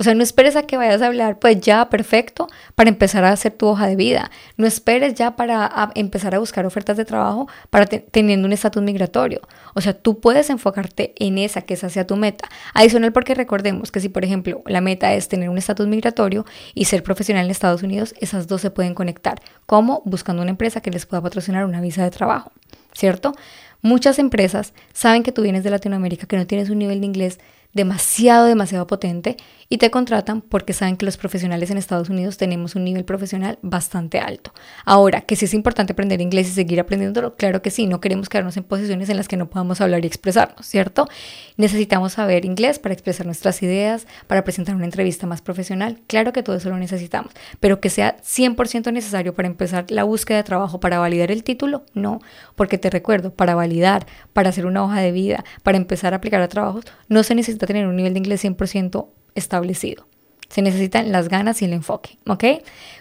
O 0.00 0.02
sea, 0.02 0.14
no 0.14 0.22
esperes 0.22 0.56
a 0.56 0.62
que 0.62 0.78
vayas 0.78 1.02
a 1.02 1.08
hablar, 1.08 1.38
pues 1.38 1.60
ya, 1.60 1.90
perfecto, 1.90 2.48
para 2.74 2.88
empezar 2.88 3.22
a 3.22 3.32
hacer 3.32 3.52
tu 3.52 3.66
hoja 3.66 3.86
de 3.86 3.96
vida. 3.96 4.30
No 4.56 4.66
esperes 4.66 5.12
ya 5.12 5.36
para 5.36 5.90
empezar 5.94 6.34
a 6.34 6.38
buscar 6.38 6.64
ofertas 6.64 6.96
de 6.96 7.04
trabajo 7.04 7.48
para 7.68 7.84
teniendo 7.84 8.46
un 8.46 8.54
estatus 8.54 8.82
migratorio. 8.82 9.42
O 9.74 9.82
sea, 9.82 9.92
tú 9.92 10.18
puedes 10.18 10.48
enfocarte 10.48 11.12
en 11.18 11.36
esa, 11.36 11.60
que 11.60 11.74
esa 11.74 11.90
sea 11.90 12.06
tu 12.06 12.16
meta. 12.16 12.48
Adicional 12.72 13.12
porque 13.12 13.34
recordemos 13.34 13.92
que 13.92 14.00
si, 14.00 14.08
por 14.08 14.24
ejemplo, 14.24 14.62
la 14.64 14.80
meta 14.80 15.12
es 15.12 15.28
tener 15.28 15.50
un 15.50 15.58
estatus 15.58 15.86
migratorio 15.86 16.46
y 16.72 16.86
ser 16.86 17.02
profesional 17.02 17.44
en 17.44 17.50
Estados 17.50 17.82
Unidos, 17.82 18.14
esas 18.22 18.46
dos 18.46 18.62
se 18.62 18.70
pueden 18.70 18.94
conectar. 18.94 19.42
como 19.66 20.00
Buscando 20.06 20.40
una 20.40 20.50
empresa 20.50 20.80
que 20.80 20.90
les 20.90 21.04
pueda 21.04 21.20
patrocinar 21.20 21.66
una 21.66 21.82
visa 21.82 22.02
de 22.02 22.10
trabajo, 22.10 22.52
¿cierto? 22.94 23.34
Muchas 23.82 24.18
empresas 24.18 24.72
saben 24.94 25.22
que 25.22 25.32
tú 25.32 25.42
vienes 25.42 25.62
de 25.62 25.68
Latinoamérica, 25.68 26.26
que 26.26 26.38
no 26.38 26.46
tienes 26.46 26.70
un 26.70 26.78
nivel 26.78 27.00
de 27.00 27.06
inglés 27.06 27.38
demasiado, 27.72 28.46
demasiado 28.46 28.86
potente 28.86 29.36
y 29.72 29.78
te 29.78 29.92
contratan 29.92 30.40
porque 30.40 30.72
saben 30.72 30.96
que 30.96 31.06
los 31.06 31.16
profesionales 31.16 31.70
en 31.70 31.78
Estados 31.78 32.08
Unidos 32.10 32.36
tenemos 32.36 32.74
un 32.74 32.82
nivel 32.82 33.04
profesional 33.04 33.60
bastante 33.62 34.18
alto. 34.18 34.52
Ahora, 34.84 35.20
que 35.20 35.36
si 35.36 35.44
es 35.44 35.54
importante 35.54 35.92
aprender 35.92 36.20
inglés 36.20 36.48
y 36.48 36.52
seguir 36.52 36.80
aprendiéndolo, 36.80 37.36
claro 37.36 37.62
que 37.62 37.70
sí, 37.70 37.86
no 37.86 38.00
queremos 38.00 38.28
quedarnos 38.28 38.56
en 38.56 38.64
posiciones 38.64 39.08
en 39.08 39.16
las 39.16 39.28
que 39.28 39.36
no 39.36 39.48
podamos 39.48 39.80
hablar 39.80 40.04
y 40.04 40.08
expresarnos, 40.08 40.66
¿cierto? 40.66 41.06
Necesitamos 41.56 42.14
saber 42.14 42.44
inglés 42.44 42.80
para 42.80 42.92
expresar 42.92 43.26
nuestras 43.26 43.62
ideas, 43.62 44.08
para 44.26 44.42
presentar 44.42 44.74
una 44.74 44.86
entrevista 44.86 45.28
más 45.28 45.40
profesional, 45.40 46.00
claro 46.08 46.32
que 46.32 46.42
todo 46.42 46.56
eso 46.56 46.68
lo 46.68 46.76
necesitamos, 46.76 47.32
pero 47.60 47.80
que 47.80 47.90
sea 47.90 48.16
100% 48.22 48.92
necesario 48.92 49.34
para 49.34 49.46
empezar 49.46 49.88
la 49.90 50.02
búsqueda 50.02 50.38
de 50.38 50.44
trabajo, 50.44 50.80
para 50.80 50.98
validar 50.98 51.30
el 51.30 51.44
título, 51.44 51.84
no, 51.94 52.18
porque 52.56 52.76
te 52.76 52.90
recuerdo, 52.90 53.32
para 53.32 53.54
validar, 53.54 54.04
para 54.32 54.48
hacer 54.48 54.66
una 54.66 54.82
hoja 54.82 55.00
de 55.00 55.12
vida, 55.12 55.44
para 55.62 55.76
empezar 55.76 56.12
a 56.12 56.16
aplicar 56.16 56.42
a 56.42 56.48
trabajos, 56.48 56.84
no 57.08 57.22
se 57.22 57.36
tener 57.66 57.86
un 57.86 57.96
nivel 57.96 58.14
de 58.14 58.18
inglés 58.18 58.44
100% 58.44 59.08
establecido. 59.34 60.06
Se 60.48 60.62
necesitan 60.62 61.12
las 61.12 61.28
ganas 61.28 61.62
y 61.62 61.66
el 61.66 61.72
enfoque, 61.72 62.18
¿ok? 62.26 62.44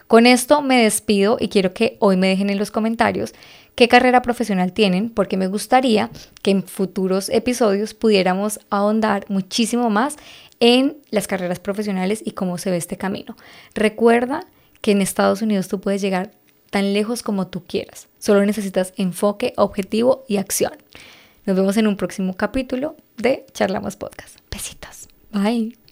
Con 0.07 0.27
esto 0.27 0.61
me 0.61 0.83
despido 0.83 1.37
y 1.39 1.49
quiero 1.49 1.73
que 1.73 1.97
hoy 1.99 2.15
me 2.15 2.27
dejen 2.27 2.51
en 2.51 2.59
los 2.59 2.69
comentarios 2.69 3.33
qué 3.73 3.87
carrera 3.87 4.21
profesional 4.21 4.71
tienen, 4.71 5.09
porque 5.09 5.37
me 5.37 5.47
gustaría 5.47 6.11
que 6.43 6.51
en 6.51 6.63
futuros 6.63 7.29
episodios 7.29 7.95
pudiéramos 7.95 8.59
ahondar 8.69 9.25
muchísimo 9.29 9.89
más 9.89 10.17
en 10.59 10.97
las 11.09 11.27
carreras 11.27 11.59
profesionales 11.59 12.21
y 12.23 12.31
cómo 12.31 12.57
se 12.57 12.69
ve 12.69 12.77
este 12.77 12.97
camino. 12.97 13.35
Recuerda 13.73 14.45
que 14.81 14.91
en 14.91 15.01
Estados 15.01 15.41
Unidos 15.41 15.67
tú 15.67 15.81
puedes 15.81 16.01
llegar 16.01 16.31
tan 16.69 16.93
lejos 16.93 17.23
como 17.23 17.47
tú 17.47 17.63
quieras. 17.65 18.09
Solo 18.19 18.45
necesitas 18.45 18.93
enfoque, 18.97 19.53
objetivo 19.57 20.23
y 20.27 20.37
acción. 20.37 20.73
Nos 21.45 21.55
vemos 21.55 21.77
en 21.77 21.87
un 21.87 21.95
próximo 21.95 22.35
capítulo 22.35 22.95
de 23.19 23.45
Charlamos 23.53 23.95
Podcast. 23.95 24.37
Besitos. 24.49 25.07
Bye. 25.31 25.88